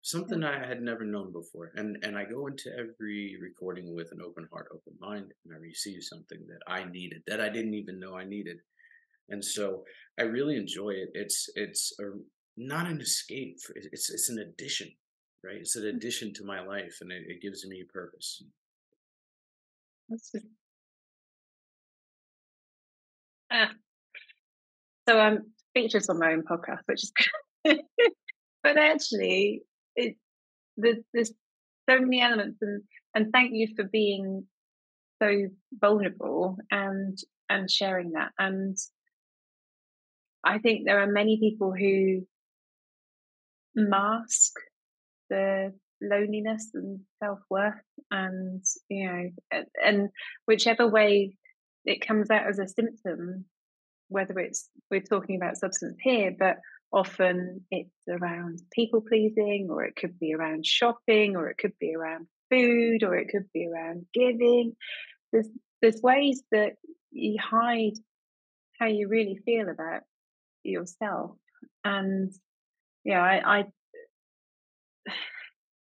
[0.00, 1.72] something I had never known before.
[1.74, 5.58] And and I go into every recording with an open heart, open mind, and I
[5.58, 8.56] receive something that I needed that I didn't even know I needed.
[9.28, 9.84] And so
[10.18, 11.10] I really enjoy it.
[11.12, 12.04] It's it's a,
[12.58, 13.60] not an escape.
[13.60, 14.90] For, it's it's an addition,
[15.44, 15.56] right?
[15.56, 15.96] It's an mm.
[15.96, 18.42] addition to my life, and it, it gives me purpose.
[20.08, 20.46] That's just...
[23.52, 23.70] ah.
[25.08, 27.12] So I'm speechless on my own podcast, which is
[28.62, 29.62] but actually,
[29.96, 30.16] it
[30.76, 31.32] there's, there's
[31.88, 32.82] so many elements, and
[33.14, 34.44] and thank you for being
[35.22, 37.18] so vulnerable and
[37.48, 38.32] and sharing that.
[38.38, 38.76] And
[40.44, 42.26] I think there are many people who
[43.78, 44.52] mask
[45.30, 47.74] the loneliness and self worth,
[48.10, 50.10] and you know, and
[50.46, 51.36] whichever way
[51.84, 53.44] it comes out as a symptom,
[54.08, 56.58] whether it's we're talking about substance here, but
[56.92, 61.94] often it's around people pleasing, or it could be around shopping, or it could be
[61.94, 64.74] around food, or it could be around giving.
[65.32, 65.48] There's
[65.80, 66.74] there's ways that
[67.10, 67.94] you hide
[68.78, 70.02] how you really feel about
[70.62, 71.36] yourself,
[71.84, 72.32] and
[73.08, 73.64] yeah, I, I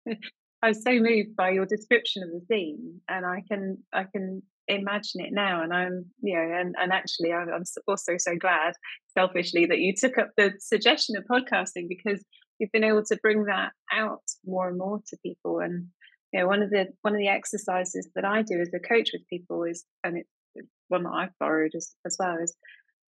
[0.61, 4.41] I was so moved by your description of the scene, and I can I can
[4.69, 5.61] imagine it now.
[5.61, 8.73] And I'm you know, and and actually, I'm, I'm also so glad,
[9.17, 12.23] selfishly, that you took up the suggestion of podcasting because
[12.57, 15.59] you've been able to bring that out more and more to people.
[15.59, 15.87] And
[16.31, 19.09] you know, one of the one of the exercises that I do as a coach
[19.11, 20.17] with people is, and
[20.55, 22.55] it's one that I've borrowed as, as well, is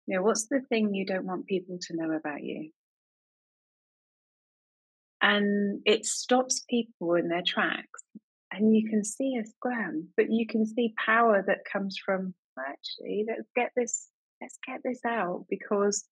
[0.07, 2.71] you know, what's the thing you don't want people to know about you?
[5.26, 8.02] And it stops people in their tracks
[8.52, 13.24] and you can see a scram but you can see power that comes from actually
[13.28, 14.08] let's get this
[14.40, 16.04] let's get this out because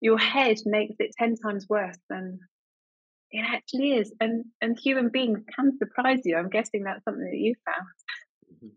[0.00, 2.40] your head makes it 10 times worse than
[3.30, 6.36] it actually is and and human beings can surprise you.
[6.36, 7.86] I'm guessing that's something that you found.
[8.54, 8.74] Mm-hmm.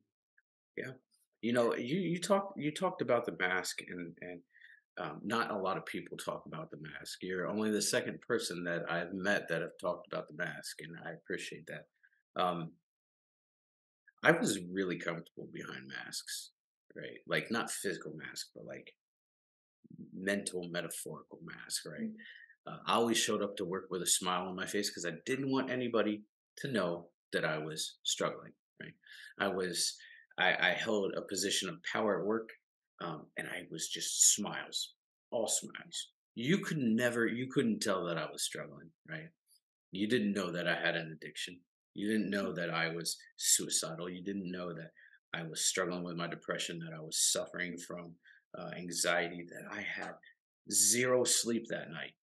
[0.78, 0.94] yeah.
[1.42, 4.40] You know you you talked you talked about the mask and and
[4.98, 7.20] um, not a lot of people talk about the mask.
[7.22, 10.96] You're only the second person that I've met that have talked about the mask, and
[11.06, 12.42] I appreciate that.
[12.42, 12.72] Um,
[14.24, 16.52] I was really comfortable behind masks,
[16.96, 17.20] right?
[17.28, 18.94] Like not physical mask, but like
[20.14, 22.10] mental, metaphorical mask, right?
[22.10, 22.14] Mm.
[22.68, 25.18] Uh, I always showed up to work with a smile on my face because I
[25.26, 26.24] didn't want anybody
[26.60, 28.94] to know that I was struggling, right?
[29.40, 29.96] I was,
[30.40, 32.50] I, I held a position of power at work
[33.02, 34.94] um, and I was just smiles,
[35.32, 36.10] all smiles.
[36.36, 39.30] You could never, you couldn't tell that I was struggling, right?
[39.92, 41.60] You didn't know that I had an addiction.
[41.94, 44.10] You didn't know that I was suicidal.
[44.10, 44.92] You didn't know that
[45.34, 48.14] I was struggling with my depression, that I was suffering from
[48.58, 50.14] uh, anxiety, that I had
[50.72, 52.14] zero sleep that night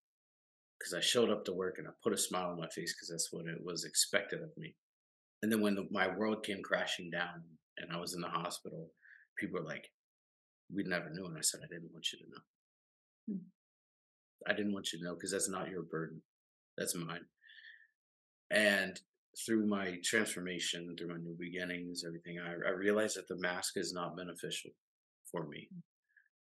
[0.78, 3.08] because I showed up to work and I put a smile on my face because
[3.08, 4.74] that's what it was expected of me.
[5.42, 7.42] And then when the, my world came crashing down
[7.78, 8.90] and I was in the hospital,
[9.38, 9.88] people were like,
[10.74, 11.26] we never knew.
[11.26, 12.42] And I said, I didn't want you to know.
[13.28, 13.44] Hmm.
[14.48, 16.22] I didn't want you to know because that's not your burden.
[16.76, 17.24] That's mine.
[18.50, 19.00] And
[19.46, 23.92] through my transformation, through my new beginnings, everything, I, I realized that the mask is
[23.92, 24.70] not beneficial
[25.30, 25.68] for me.
[25.72, 25.80] Hmm.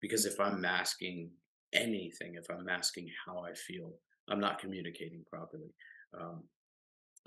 [0.01, 1.29] Because if I'm masking
[1.73, 3.91] anything, if I'm masking how I feel,
[4.29, 5.73] I'm not communicating properly.
[6.19, 6.43] Um,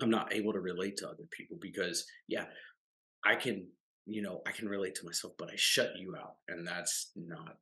[0.01, 2.45] I'm not able to relate to other people because, yeah,
[3.23, 3.67] I can
[4.05, 6.35] you know, I can relate to myself, but I shut you out.
[6.47, 7.57] And that's not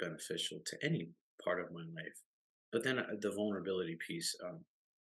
[0.00, 1.10] beneficial to any
[1.44, 2.20] part of my life.
[2.72, 4.60] But then uh, the vulnerability piece, um,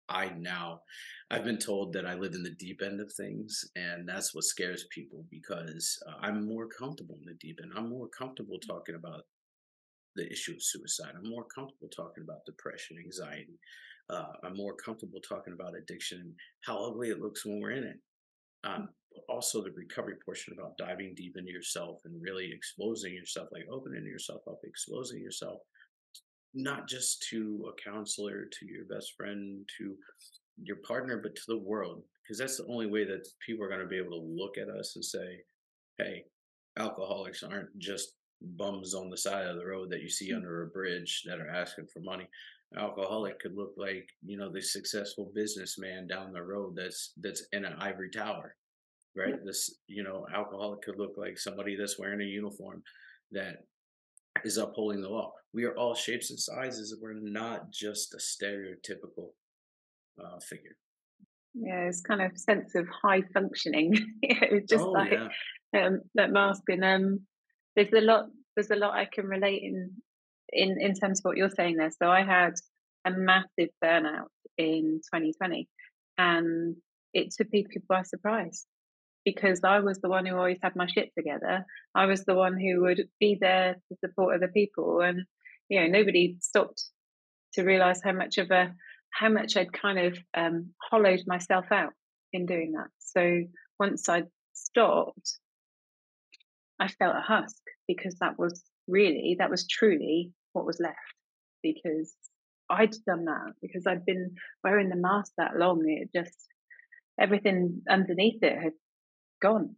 [0.10, 0.82] I now,
[1.30, 4.44] I've been told that I live in the deep end of things, and that's what
[4.44, 7.72] scares people because uh, I'm more comfortable in the deep end.
[7.76, 9.22] I'm more comfortable talking about
[10.16, 11.14] the issue of suicide.
[11.16, 13.58] I'm more comfortable talking about depression, anxiety.
[14.10, 16.34] Uh, I'm more comfortable talking about addiction and
[16.66, 18.00] how ugly it looks when we're in it.
[18.66, 18.90] Um,
[19.28, 24.06] also the recovery portion about diving deep into yourself and really exposing yourself, like opening
[24.06, 25.60] yourself up, exposing yourself,
[26.54, 29.96] not just to a counselor, to your best friend, to
[30.64, 32.04] your partner, but to the world.
[32.24, 34.70] Because that's the only way that people are going to be able to look at
[34.70, 35.40] us and say,
[35.98, 36.24] hey,
[36.78, 40.38] alcoholics aren't just bums on the side of the road that you see mm-hmm.
[40.38, 42.28] under a bridge that are asking for money.
[42.78, 47.66] Alcoholic could look like, you know, the successful businessman down the road that's that's in
[47.66, 48.56] an ivory tower
[49.16, 49.36] right?
[49.46, 52.84] This, you know, alcoholic could look like somebody that's wearing a uniform
[53.32, 53.58] that
[54.44, 55.34] is upholding the law.
[55.54, 56.96] We are all shapes and sizes.
[57.02, 59.30] We're not just a stereotypical
[60.24, 60.78] uh, figure.
[61.54, 63.94] Yeah, it's kind of sense of high functioning.
[64.22, 65.86] it's just oh, like yeah.
[65.86, 66.84] um, that masking.
[66.84, 67.22] Um,
[67.76, 68.26] there's a lot.
[68.56, 69.92] There's a lot I can relate in
[70.54, 71.92] in in terms of what you're saying there.
[71.92, 72.54] So I had
[73.06, 75.68] a massive burnout in 2020,
[76.18, 76.78] and
[77.14, 78.66] it took people by surprise
[79.26, 81.66] because I was the one who always had my shit together.
[81.96, 85.24] I was the one who would be there to support other people, and
[85.70, 86.84] you know nobody stopped
[87.54, 88.74] to realize how much of a
[89.14, 91.94] how much I'd kind of um, hollowed myself out
[92.34, 92.88] in doing that.
[93.00, 93.44] So
[93.80, 95.38] once I stopped,
[96.80, 100.98] I felt a husk because that was really that was truly what was left
[101.62, 102.14] because
[102.70, 105.84] I'd done that because I'd been wearing the mask that long.
[105.86, 106.36] It just
[107.20, 108.74] everything underneath it had
[109.42, 109.76] gone.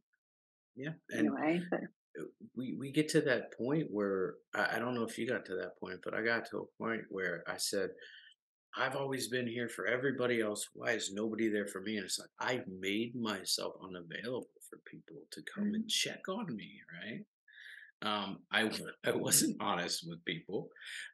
[0.75, 0.91] Yeah.
[1.09, 1.79] And anyway, but.
[2.19, 5.45] Uh, we, we get to that point where I, I don't know if you got
[5.47, 7.89] to that point, but I got to a point where I said,
[8.77, 10.67] I've always been here for everybody else.
[10.73, 11.97] Why is nobody there for me?
[11.97, 15.75] And it's like I've made myself unavailable for people to come Mm.
[15.75, 16.71] and check on me,
[17.01, 17.25] right?
[18.01, 18.69] Um, I
[19.05, 20.69] I wasn't honest with people.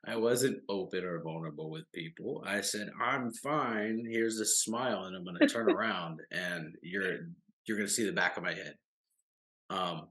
[0.08, 2.44] I wasn't open or vulnerable with people.
[2.46, 4.06] I said, "I'm fine.
[4.10, 7.20] Here's a smile, and I'm going to turn around, and you're
[7.70, 8.74] you're going to see the back of my head."
[9.70, 10.08] Um,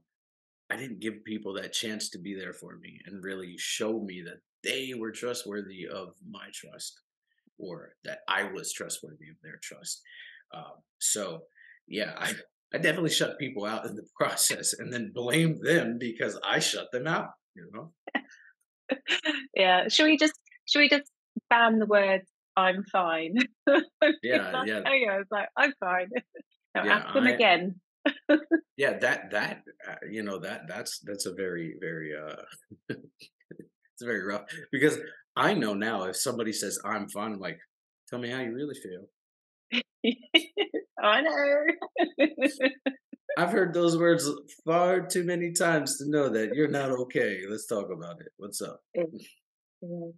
[0.69, 4.23] I didn't give people that chance to be there for me and really show me
[4.25, 7.01] that they were trustworthy of my trust
[7.57, 10.01] or that I was trustworthy of their trust.
[10.53, 11.41] Um, so,
[11.87, 12.33] yeah, I,
[12.73, 16.87] I definitely shut people out in the process and then blamed them because I shut
[16.91, 17.91] them out, you know?
[19.55, 19.87] yeah.
[19.87, 21.11] Should we just should we just
[21.49, 23.35] ban the words "I'm fine"?
[24.23, 24.81] Yeah, yeah.
[24.85, 26.09] I was like, "I'm fine."
[26.75, 27.79] No, Yeah, ask them I- again.
[28.77, 32.41] Yeah, that, that, uh, you know, that, that's, that's a very, very, uh,
[32.89, 34.97] it's very rough because
[35.35, 37.59] I know now if somebody says I'm fine, I'm like,
[38.09, 39.09] tell me how you really feel.
[41.03, 41.35] I know.
[43.37, 44.29] I've heard those words
[44.65, 47.41] far too many times to know that you're not okay.
[47.49, 48.29] Let's talk about it.
[48.37, 48.81] What's up?
[48.93, 50.09] Yeah.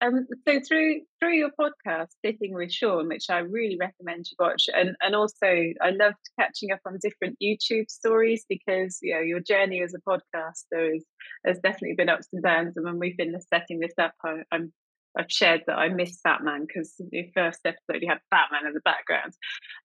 [0.00, 4.68] Um, so through through your podcast, Sitting with Sean, which I really recommend you watch,
[4.72, 9.40] and and also I loved catching up on different YouTube stories because you know your
[9.40, 11.04] journey as a podcaster is,
[11.44, 12.76] has definitely been ups and downs.
[12.76, 14.72] And when we've been setting this up, I, I'm
[15.16, 18.80] I've shared that I miss Batman because the first episode you had Batman in the
[18.80, 19.32] background.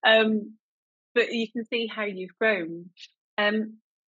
[0.06, 0.54] Um,
[1.14, 2.90] but you can see how you've grown.
[3.36, 3.78] Um,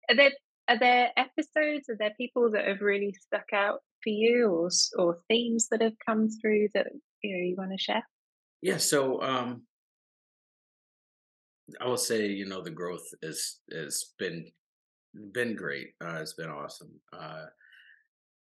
[0.09, 0.31] are there
[0.67, 1.89] are there episodes?
[1.89, 5.97] Are there people that have really stuck out for you, or or themes that have
[6.05, 6.87] come through that
[7.21, 8.07] you know you want to share?
[8.61, 9.63] Yeah, so um
[11.81, 14.45] I will say, you know, the growth is has been
[15.33, 15.89] been great.
[15.99, 16.91] Uh it's been awesome.
[17.11, 17.45] Uh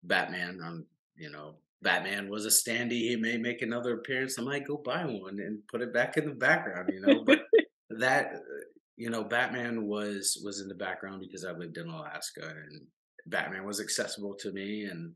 [0.04, 0.86] Batman, um,
[1.18, 3.10] you know, Batman was a standee.
[3.10, 4.38] He may make another appearance.
[4.40, 7.24] I might go buy one and put it back in the background, you know.
[7.24, 7.42] But
[7.90, 8.66] that, uh,
[8.98, 12.82] you know, Batman was was in the background because I lived in Alaska, and
[13.28, 14.84] Batman was accessible to me.
[14.86, 15.14] And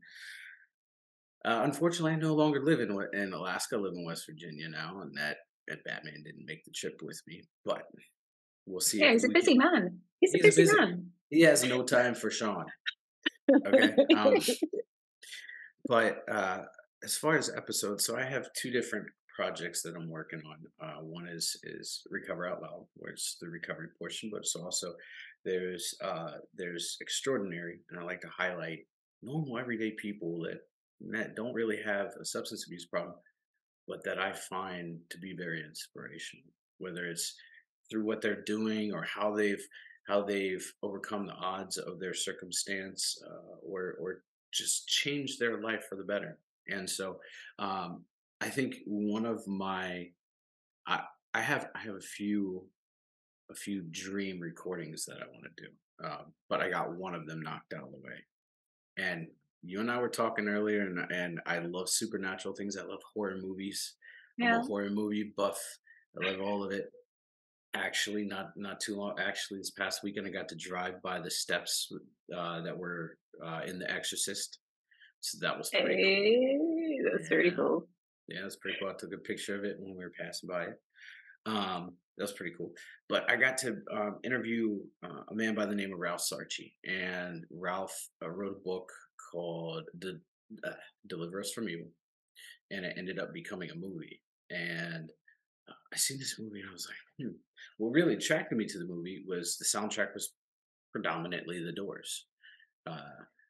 [1.44, 3.76] uh, unfortunately, I no longer live in in Alaska.
[3.76, 5.36] I live in West Virginia now, and that
[5.68, 7.42] and Batman didn't make the trip with me.
[7.64, 7.82] But
[8.66, 9.00] we'll see.
[9.00, 9.98] Yeah, he's a busy can- man.
[10.20, 11.10] He's a He's a busy, busy- man.
[11.30, 12.64] He has no time for Sean.
[13.66, 14.34] Okay, um,
[15.86, 16.62] But uh,
[17.02, 20.58] as far as episodes, so I have two different projects that I'm working on.
[20.88, 24.94] Uh, one is is Recover Out Loud, where it's the recovery portion, but it's also
[25.44, 28.80] there's uh, there's extraordinary, and I like to highlight
[29.22, 30.46] normal everyday people
[31.10, 33.14] that don't really have a substance abuse problem,
[33.86, 36.46] but that I find to be very inspirational.
[36.78, 37.34] Whether it's
[37.90, 39.64] through what they're doing or how they've
[40.08, 45.84] how they've overcome the odds of their circumstance, uh, or or just change their life
[45.88, 46.38] for the better.
[46.68, 47.18] And so
[47.58, 48.04] um,
[48.40, 50.08] I think one of my
[50.86, 51.00] I
[51.34, 52.68] I have I have a few
[53.50, 57.26] a few dream recordings that I want to do, um, but I got one of
[57.26, 58.24] them knocked out of the way.
[58.96, 59.28] And
[59.62, 62.76] you and I were talking earlier, and and I love supernatural things.
[62.76, 63.94] I love horror movies.
[64.42, 65.60] I'm a horror movie buff.
[66.20, 66.90] I love all of it.
[67.74, 69.18] Actually, not not too long.
[69.18, 71.90] Actually, this past weekend, I got to drive by the steps
[72.34, 74.58] uh, that were uh, in The Exorcist.
[75.20, 76.04] So that was pretty cool.
[76.04, 77.54] Hey, that's really Yeah.
[77.56, 77.88] cool.
[78.28, 78.90] Yeah, it was pretty cool.
[78.90, 80.80] I took a picture of it when we were passing by it.
[81.46, 82.72] Um, that was pretty cool.
[83.08, 86.72] But I got to um, interview uh, a man by the name of Ralph Sarchie,
[86.84, 88.88] and Ralph uh, wrote a book
[89.32, 90.20] called "De-
[90.64, 90.72] uh,
[91.08, 91.88] "Deliver Us from Evil,"
[92.70, 94.20] and it ended up becoming a movie.
[94.50, 95.10] And
[95.68, 97.34] uh, I seen this movie, and I was like, hmm.
[97.78, 100.32] What really attracted me to the movie was the soundtrack was
[100.92, 102.26] predominantly The Doors.
[102.86, 103.00] Uh,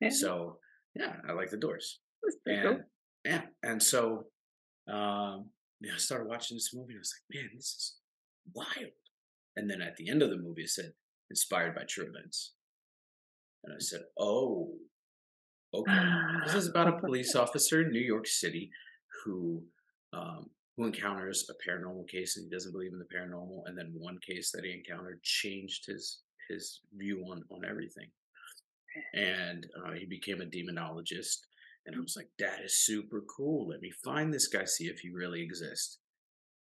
[0.00, 0.58] Yeah, so
[0.94, 2.00] yeah, I like The Doors
[2.46, 2.80] and cool.
[3.24, 4.26] yeah, and so
[4.90, 5.50] um,
[5.82, 6.92] I started watching this movie.
[6.92, 7.96] and I was like, man, this is
[8.54, 8.92] wild.
[9.56, 10.92] And then at the end of the movie, it said
[11.30, 12.52] inspired by true events,
[13.64, 14.72] and I said, oh,
[15.72, 16.00] okay.
[16.44, 18.70] This is about a police officer in New York City
[19.24, 19.62] who
[20.12, 23.94] um, who encounters a paranormal case and he doesn't believe in the paranormal, and then
[23.96, 28.08] one case that he encountered changed his his view on on everything,
[29.14, 31.38] and uh, he became a demonologist.
[31.86, 33.68] And I was like, that is super cool.
[33.68, 35.98] Let me find this guy, see if he really exists.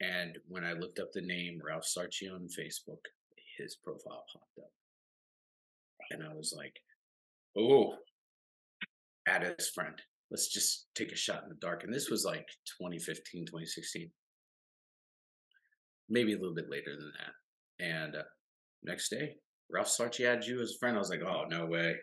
[0.02, 3.04] And when I looked up the name Ralph Sarchie on Facebook,
[3.58, 4.72] his profile popped up.
[6.12, 6.74] And I was like,
[7.58, 7.96] oh,
[9.28, 9.96] add his friend.
[10.32, 11.84] Let's just take a shot in the dark.
[11.84, 12.48] And this was like
[12.80, 14.10] 2015, 2016.
[16.08, 17.86] Maybe a little bit later than that.
[17.86, 18.24] And uh,
[18.84, 19.36] next day,
[19.70, 20.96] Ralph Sarchie had you as a friend.
[20.96, 21.96] I was like, oh, no way.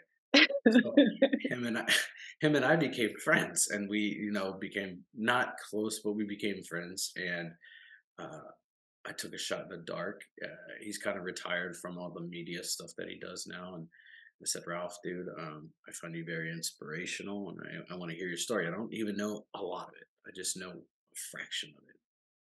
[0.70, 0.95] So
[1.51, 1.84] him and I,
[2.41, 6.62] him and I became friends, and we, you know, became not close, but we became
[6.62, 7.12] friends.
[7.16, 7.51] And
[8.18, 8.51] uh,
[9.07, 10.22] I took a shot in the dark.
[10.43, 10.49] Uh,
[10.80, 13.87] he's kind of retired from all the media stuff that he does now, and
[14.43, 17.59] I said, Ralph, dude, um, I find you very inspirational, and
[17.91, 18.66] I, I want to hear your story.
[18.66, 20.09] I don't even know a lot of it.
[20.26, 21.97] I just know a fraction of it.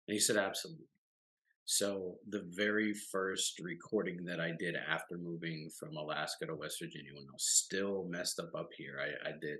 [0.07, 0.87] And he said, absolutely.
[1.65, 7.13] So the very first recording that I did after moving from Alaska to West Virginia,
[7.15, 9.59] when I was still messed up up here, I, I did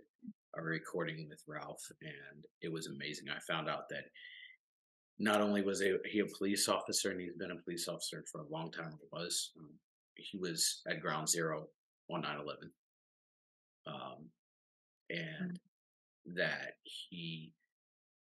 [0.57, 3.27] a recording with Ralph, and it was amazing.
[3.29, 4.05] I found out that
[5.19, 8.49] not only was he a police officer, and he's been a police officer for a
[8.49, 9.71] long time, was um,
[10.15, 11.69] he was at Ground Zero
[12.11, 12.71] on 9 11.
[13.87, 14.29] Um,
[15.11, 16.37] and mm.
[16.37, 17.53] that he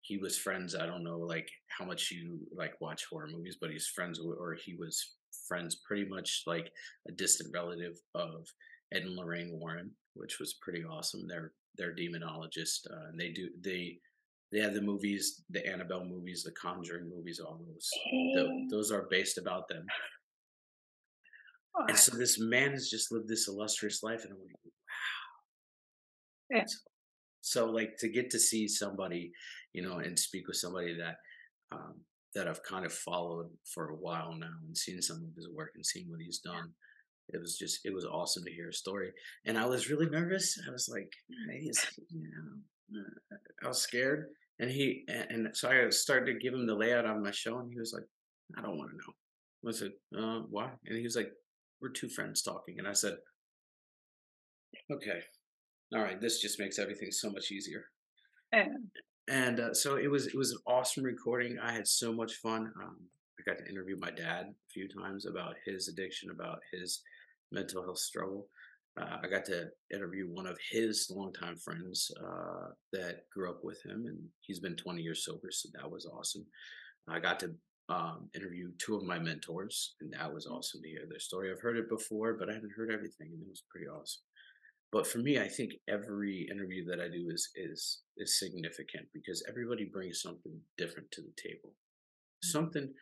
[0.01, 0.75] he was friends.
[0.75, 4.55] I don't know like how much you like watch horror movies, but he's friends or
[4.55, 5.15] he was
[5.47, 6.71] friends pretty much like
[7.07, 8.47] a distant relative of
[8.93, 11.27] Ed and Lorraine Warren, which was pretty awesome.
[11.27, 13.99] They're they're demonologists, uh, and they do they
[14.51, 17.89] they have the movies, the Annabelle movies, the Conjuring movies, all those.
[18.33, 19.85] The, those are based about them.
[21.87, 24.71] And so this man has just lived this illustrious life, and I'm like, wow.
[27.41, 29.31] So, like to get to see somebody,
[29.73, 31.15] you know, and speak with somebody that
[31.71, 31.95] um,
[32.35, 35.71] that I've kind of followed for a while now, and seen some of his work
[35.75, 36.69] and seeing what he's done.
[37.33, 39.11] It was just, it was awesome to hear a story,
[39.45, 40.59] and I was really nervous.
[40.67, 41.11] I was like,
[41.59, 44.27] he's, you know, uh, I was scared,
[44.59, 47.71] and he, and so I started to give him the layout on my show, and
[47.71, 48.03] he was like,
[48.57, 49.13] I don't want to know.
[49.69, 50.71] I said, uh, why?
[50.85, 51.31] And he was like,
[51.81, 52.79] we're two friends talking.
[52.79, 53.17] And I said,
[54.91, 55.21] okay,
[55.93, 57.85] all right, this just makes everything so much easier.
[58.53, 58.67] Yeah.
[59.29, 61.57] And uh, so it was it was an awesome recording.
[61.61, 62.71] I had so much fun.
[62.81, 62.97] Um,
[63.39, 67.01] I got to interview my dad a few times about his addiction, about his
[67.51, 68.47] mental health struggle.
[68.99, 73.81] Uh, I got to interview one of his longtime friends uh, that grew up with
[73.85, 76.45] him, and he's been 20 years sober, so that was awesome.
[77.07, 77.51] I got to
[77.87, 81.51] um, interviewed two of my mentors, and that was awesome to hear their story.
[81.51, 84.21] I've heard it before, but I hadn't heard everything, and it was pretty awesome.
[84.91, 89.43] But for me, I think every interview that I do is is is significant because
[89.47, 92.49] everybody brings something different to the table, mm-hmm.
[92.49, 92.93] something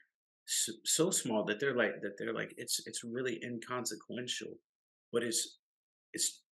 [0.46, 4.54] so, so small that they're like that they're like it's it's really inconsequential,
[5.12, 5.58] but it's
[6.14, 6.44] it's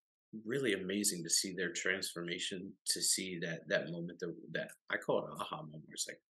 [0.44, 5.18] really amazing to see their transformation, to see that that moment that, that I call
[5.18, 5.84] it a aha moment.
[5.90, 6.20] It's like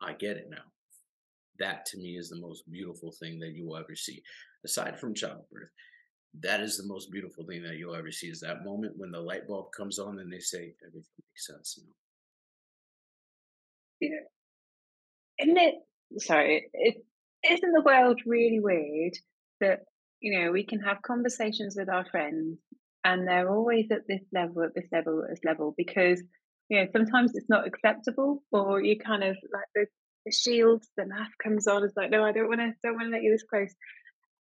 [0.00, 0.64] I get it now
[1.58, 4.22] that to me is the most beautiful thing that you will ever see
[4.64, 5.70] aside from childbirth
[6.40, 9.20] that is the most beautiful thing that you'll ever see is that moment when the
[9.20, 11.92] light bulb comes on and they say everything makes sense now
[14.00, 15.44] yeah.
[15.44, 15.74] isn't it
[16.18, 17.04] sorry it
[17.48, 19.14] isn't the world really weird
[19.60, 19.80] that
[20.20, 22.58] you know we can have conversations with our friends
[23.04, 26.22] and they're always at this level at this level at this level because
[26.68, 29.86] you know sometimes it's not acceptable or you kind of like the
[30.28, 31.84] the shield, the mask comes on.
[31.84, 33.74] It's like, no, I don't want to, don't want to let you this close.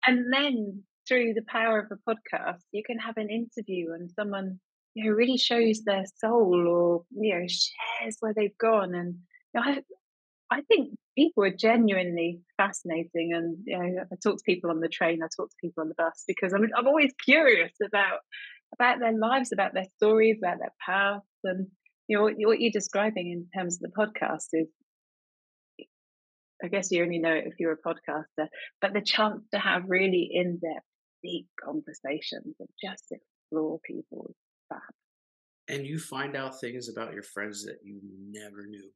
[0.06, 4.60] And then through the power of a podcast, you can have an interview and someone,
[4.94, 8.94] you know, really shows their soul or you know shares where they've gone.
[8.94, 9.16] And
[9.54, 9.82] you know, I,
[10.50, 13.32] I think people are genuinely fascinating.
[13.34, 15.88] And you know, I talk to people on the train, I talk to people on
[15.88, 18.20] the bus because I'm, I'm always curious about
[18.74, 21.68] about their lives, about their stories, about their paths, and
[22.08, 24.68] you know what, what you're describing in terms of the podcast is
[26.62, 28.48] I guess you only know it if you're a podcaster,
[28.80, 30.86] but the chance to have really in depth,
[31.24, 34.36] deep conversations and just explore people's
[34.68, 34.80] fab.
[35.68, 38.00] And you find out things about your friends that you
[38.30, 38.90] never knew,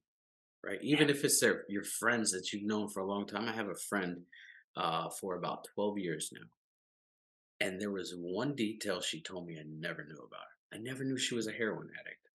[0.64, 0.78] right?
[0.82, 1.14] Even yeah.
[1.14, 3.48] if it's their your friends that you've known for a long time.
[3.48, 4.18] I have a friend
[4.76, 6.46] uh, for about 12 years now.
[7.66, 10.76] And there was one detail she told me I never knew about her.
[10.76, 12.28] I never knew she was a heroin addict.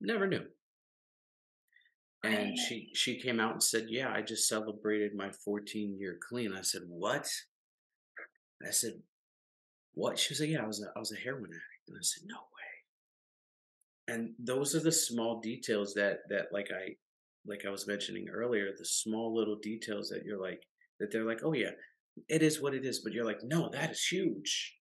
[0.00, 0.44] Never knew
[2.24, 6.54] and she she came out and said yeah i just celebrated my 14 year clean
[6.56, 7.28] i said what
[8.66, 8.94] i said
[9.94, 10.18] what?
[10.18, 11.88] She was like yeah i was a, I was a heroin addict.
[11.88, 14.14] And i said no way.
[14.14, 16.94] And those are the small details that that like i
[17.46, 20.62] like i was mentioning earlier the small little details that you're like
[21.00, 21.72] that they're like oh yeah
[22.28, 23.00] it is what it is.
[23.00, 24.74] But you're like no that is huge.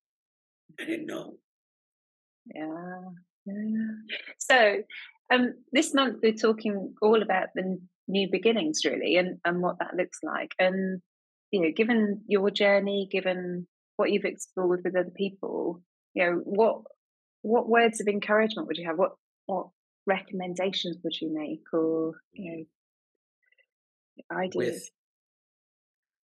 [0.79, 1.37] I didn't know.
[2.53, 3.01] Yeah
[3.45, 3.95] yeah.
[4.37, 4.83] So
[5.33, 9.95] um, this month we're talking all about the new beginnings, really, and, and what that
[9.95, 10.51] looks like.
[10.59, 11.01] And
[11.51, 13.67] you know, given your journey, given
[14.01, 15.83] what you've explored with other people,
[16.15, 16.81] you know, what
[17.43, 18.97] what words of encouragement would you have?
[18.97, 19.11] What
[19.45, 19.67] what
[20.07, 22.65] recommendations would you make, or you
[24.27, 24.55] know, ideas?
[24.55, 24.89] With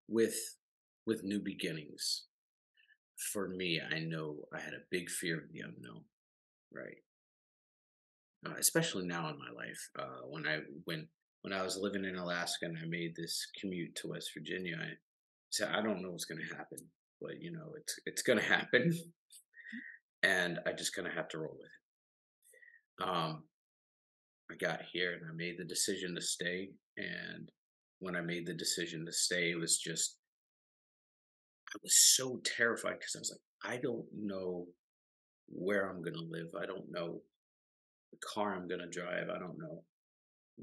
[0.07, 0.39] with
[1.05, 2.23] with new beginnings,
[3.31, 6.05] for me, I know I had a big fear of the unknown,
[6.73, 6.97] right?
[8.47, 11.07] Uh, especially now in my life, uh, when I when
[11.43, 14.93] when I was living in Alaska and I made this commute to West Virginia, I
[15.51, 16.79] said, I don't know what's going to happen,
[17.21, 18.93] but you know, it's it's to happen,
[20.23, 23.09] and I just gonna have to roll with it.
[23.09, 23.43] Um,
[24.51, 27.49] I got here and I made the decision to stay, and
[27.99, 30.17] when I made the decision to stay, it was just
[31.73, 34.65] I was so terrified because I was like, I don't know
[35.47, 36.47] where I'm gonna live.
[36.59, 37.21] I don't know
[38.11, 39.29] the car I'm gonna drive.
[39.29, 39.83] I don't know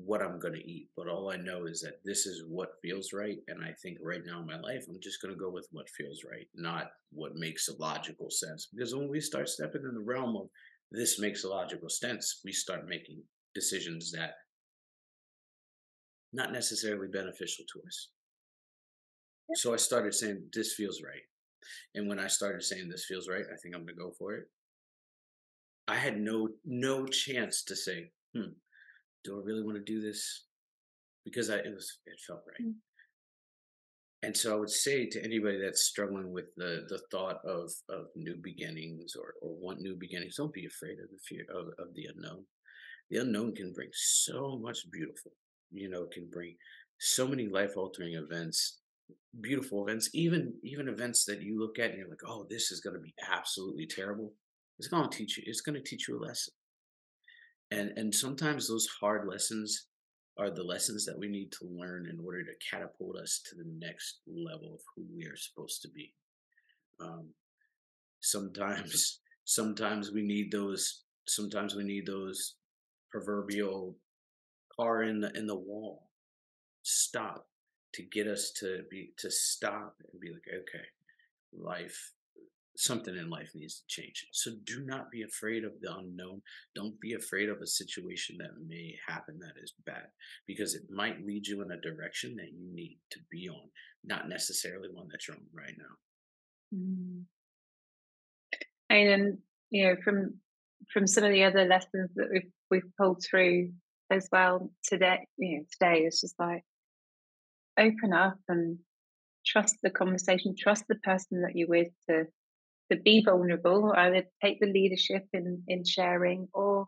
[0.05, 3.13] what I'm going to eat, but all I know is that this is what feels
[3.13, 3.39] right.
[3.49, 5.89] And I think right now in my life, I'm just going to go with what
[5.91, 8.69] feels right, not what makes a logical sense.
[8.73, 10.49] Because when we start stepping in the realm of
[10.91, 13.23] this makes a logical sense, we start making
[13.55, 14.35] decisions that
[16.33, 18.11] not necessarily beneficial to us.
[19.55, 21.23] So I started saying, this feels right.
[21.95, 24.35] And when I started saying this feels right, I think I'm going to go for
[24.35, 24.45] it.
[25.89, 28.51] I had no no chance to say, hmm,
[29.27, 30.45] do I really want to do this?
[31.25, 32.69] Because I, it was, it felt right.
[32.69, 32.75] Mm.
[34.23, 38.07] And so I would say to anybody that's struggling with the the thought of of
[38.17, 41.95] new beginnings or or want new beginnings, don't be afraid of the fear of, of
[41.95, 42.45] the unknown.
[43.11, 45.33] The unknown can bring so much beautiful.
[45.71, 46.57] You know, can bring
[46.99, 48.81] so many life altering events,
[49.41, 52.81] beautiful events, even even events that you look at and you're like, oh, this is
[52.81, 54.33] going to be absolutely terrible.
[54.79, 55.45] It's going to teach you.
[55.47, 56.55] It's going to teach you a lesson
[57.71, 59.87] and and sometimes those hard lessons
[60.39, 63.69] are the lessons that we need to learn in order to catapult us to the
[63.79, 66.13] next level of who we are supposed to be.
[67.01, 67.29] Um,
[68.21, 72.57] sometimes sometimes we need those sometimes we need those
[73.11, 73.97] proverbial
[74.79, 76.11] car in the in the wall
[76.83, 77.47] stop
[77.93, 80.85] to get us to be to stop and be like okay
[81.57, 82.13] life
[82.77, 84.27] something in life needs to change.
[84.33, 86.43] So do not be afraid of the unknown.
[86.75, 90.07] Don't be afraid of a situation that may happen that is bad
[90.47, 93.71] because it might lead you in a direction that you need to be on,
[94.05, 96.79] not necessarily one that you're on right now.
[96.79, 97.25] Mm.
[98.91, 99.39] And
[99.71, 100.35] you know, from
[100.93, 103.73] from some of the other lessons that we've we've pulled through
[104.11, 106.63] as well today, you know, today it's just like
[107.79, 108.79] open up and
[109.47, 112.27] trust the conversation, trust the person that you're with to
[112.91, 116.87] to be vulnerable, or either take the leadership in, in sharing or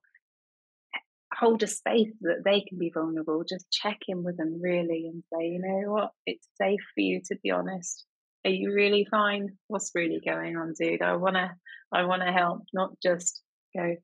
[1.39, 3.45] hold a space that they can be vulnerable.
[3.49, 7.21] Just check in with them really and say, you know what, it's safe for you
[7.27, 8.05] to be honest.
[8.45, 9.57] Are you really fine?
[9.67, 11.03] What's really going on, dude?
[11.03, 11.57] I wanna
[11.93, 13.41] I wanna help, not just
[13.77, 13.97] go,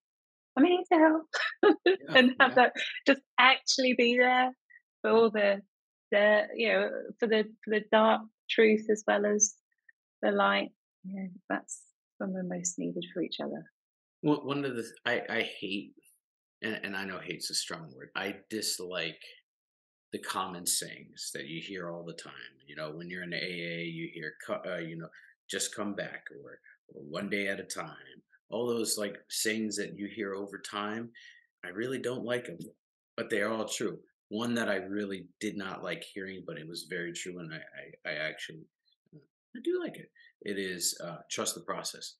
[0.56, 1.76] I'm here to help
[2.14, 2.54] and have yeah.
[2.54, 2.72] that
[3.06, 4.52] just actually be there
[5.02, 5.60] for all the
[6.10, 9.54] the you know, for the for the dark truth as well as
[10.22, 10.70] the light
[11.04, 11.82] yeah, that's
[12.18, 13.64] when we're most needed for each other.
[14.22, 15.94] Well, one of the I I hate,
[16.62, 18.10] and, and I know hate's a strong word.
[18.16, 19.20] I dislike
[20.12, 22.32] the common sayings that you hear all the time.
[22.66, 25.08] You know, when you're in AA, you hear, uh, you know,
[25.50, 26.60] just come back or,
[26.94, 27.88] or one day at a time.
[28.48, 31.10] All those like sayings that you hear over time,
[31.64, 32.58] I really don't like them,
[33.16, 33.98] but they are all true.
[34.28, 38.08] One that I really did not like hearing, but it was very true, and I,
[38.08, 38.66] I, I actually
[39.56, 40.10] I do like it.
[40.42, 42.14] It is uh, trust the process.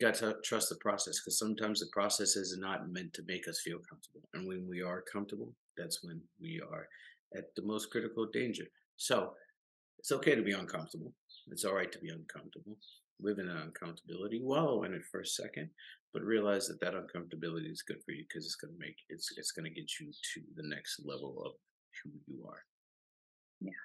[0.00, 3.62] Got to trust the process because sometimes the process is not meant to make us
[3.64, 4.28] feel comfortable.
[4.34, 6.86] And when we are comfortable, that's when we are
[7.36, 8.64] at the most critical danger.
[8.96, 9.32] So
[9.98, 11.12] it's okay to be uncomfortable.
[11.48, 12.76] It's all right to be uncomfortable.
[13.20, 15.70] Live in an uncomfortability, wallow in it for a second,
[16.12, 19.30] but realize that that uncomfortability is good for you because it's going to make it's
[19.38, 21.52] it's going to get you to the next level of
[22.04, 22.62] who you are.
[23.60, 23.82] Yeah,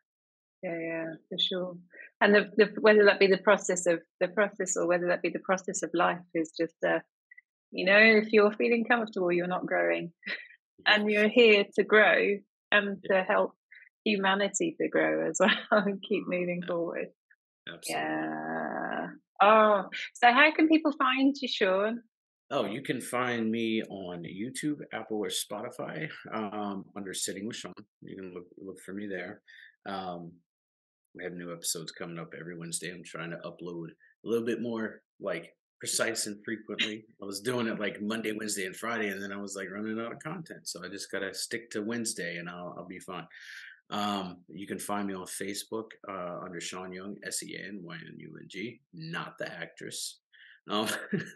[0.64, 1.78] yeah, yeah, for sure.
[2.22, 5.30] And the, the whether that be the process of the process or whether that be
[5.30, 6.99] the process of life is just uh,
[7.72, 10.12] you know, if you're feeling comfortable, you're not growing,
[10.86, 12.38] and you're here to grow
[12.72, 13.53] and to help
[14.05, 17.07] humanity to grow as well and keep moving forward.
[17.68, 18.07] Absolutely.
[18.07, 19.07] Yeah.
[19.41, 22.01] Oh, so how can people find you, Sean?
[22.51, 27.74] Oh, you can find me on YouTube, Apple, or Spotify um, under Sitting with Sean.
[28.01, 29.41] You can look look for me there.
[29.88, 30.34] Um,
[31.16, 32.91] we have new episodes coming up every Wednesday.
[32.91, 37.05] I'm trying to upload a little bit more like precise and frequently.
[37.22, 39.99] I was doing it like Monday, Wednesday, and Friday, and then I was like running
[39.99, 40.68] out of content.
[40.68, 43.28] So I just gotta stick to Wednesday, and I'll I'll be fine.
[43.89, 47.82] Um, you can find me on Facebook uh, under Sean Young, S E A N
[47.84, 50.20] Y N U N G, not the actress.
[50.70, 50.88] Um,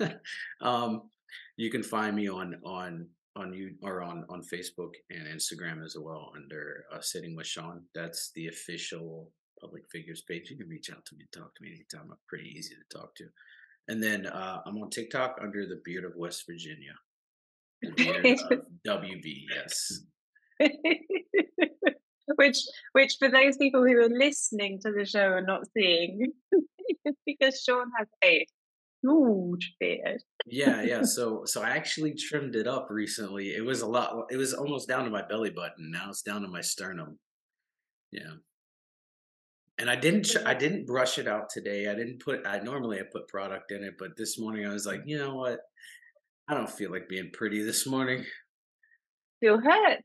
[0.62, 1.10] um,
[1.58, 5.98] you can find me on on on you or on on Facebook and Instagram as
[6.00, 7.82] well under uh, Sitting with Sean.
[7.94, 10.50] That's the official public figures page.
[10.50, 12.12] You can reach out to me and talk to me anytime.
[12.12, 13.26] I'm pretty easy to talk to.
[13.88, 16.94] And then uh, I'm on TikTok under the Beard of West Virginia.
[17.84, 17.96] Of
[18.88, 20.02] WV, yes.
[22.36, 22.58] which,
[22.94, 26.32] which for those people who are listening to the show and not seeing,
[27.26, 28.46] because Sean has a
[29.04, 30.22] huge beard.
[30.48, 31.04] yeah, yeah.
[31.04, 33.50] So, so I actually trimmed it up recently.
[33.50, 34.26] It was a lot.
[34.32, 35.92] It was almost down to my belly button.
[35.92, 37.20] Now it's down to my sternum.
[38.12, 38.34] Yeah.
[39.78, 40.28] And I didn't.
[40.46, 41.88] I didn't brush it out today.
[41.90, 42.48] I didn't put.
[42.48, 45.36] I normally I put product in it, but this morning I was like, you know
[45.36, 45.60] what?
[46.48, 48.24] I don't feel like being pretty this morning.
[49.42, 50.00] Feel hurt.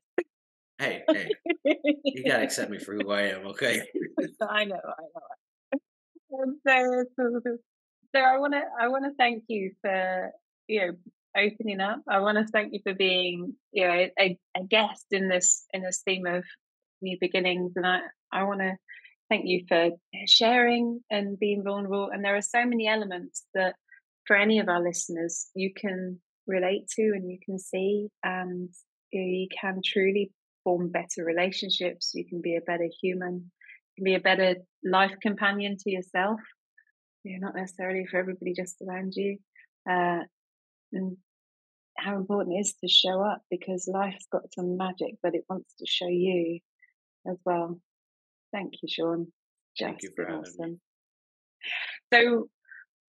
[0.79, 1.29] Hey, hey,
[2.05, 3.83] you gotta accept me for who I am, okay?
[4.49, 5.77] I know, I
[6.33, 6.55] know.
[6.67, 7.05] So,
[8.15, 10.31] so I want to, I want to thank you for
[10.67, 10.93] you know
[11.37, 12.01] opening up.
[12.09, 15.83] I want to thank you for being you know a, a guest in this in
[15.83, 16.45] this theme of
[17.03, 18.01] new beginnings, and I
[18.33, 18.77] I want to
[19.31, 19.91] thank you for
[20.27, 22.11] sharing and being vulnerable.
[22.13, 23.77] And there are so many elements that
[24.27, 28.69] for any of our listeners you can relate to and you can see, and
[29.13, 30.33] you can truly
[30.65, 32.13] form better relationships.
[32.15, 33.51] You can be a better human.
[33.97, 36.41] You can be a better life companion to yourself.
[37.23, 39.39] You're not necessarily for everybody just around you.
[39.89, 40.21] Uh,
[40.93, 41.17] and
[41.97, 45.75] how important it is to show up because life's got some magic that it wants
[45.79, 46.59] to show you
[47.27, 47.81] as well.
[48.53, 49.27] Thank you, Sean.
[49.77, 50.71] Just Thank you for having awesome.
[50.73, 50.79] me.
[52.13, 52.49] So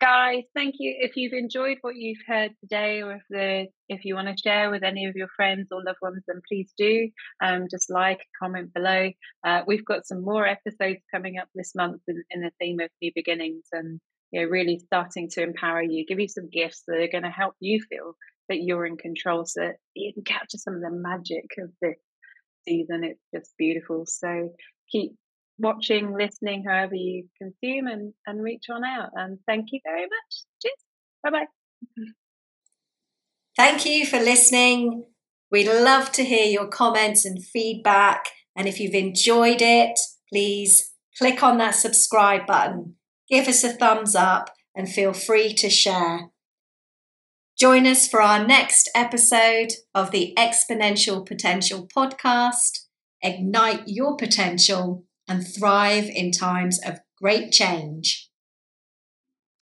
[0.00, 4.14] guys thank you if you've enjoyed what you've heard today or if the if you
[4.14, 7.08] want to share with any of your friends or loved ones then please do
[7.42, 9.10] um, just like comment below
[9.46, 12.90] uh, we've got some more episodes coming up this month in, in the theme of
[13.00, 13.98] new beginnings and
[14.32, 17.30] you know really starting to empower you give you some gifts that are going to
[17.30, 18.12] help you feel
[18.50, 21.96] that you're in control so that you can capture some of the magic of this
[22.68, 24.50] season it's just beautiful so
[24.92, 25.12] keep
[25.58, 29.10] watching, listening, however you consume, and, and reach on out.
[29.14, 30.44] And thank you very much.
[30.62, 30.74] Cheers.
[31.22, 31.46] Bye bye.
[33.56, 35.06] Thank you for listening.
[35.50, 38.26] We'd love to hear your comments and feedback.
[38.54, 39.98] And if you've enjoyed it,
[40.28, 42.96] please click on that subscribe button,
[43.30, 46.30] give us a thumbs up, and feel free to share.
[47.58, 52.80] Join us for our next episode of the Exponential Potential Podcast.
[53.22, 58.25] Ignite your potential and thrive in times of great change.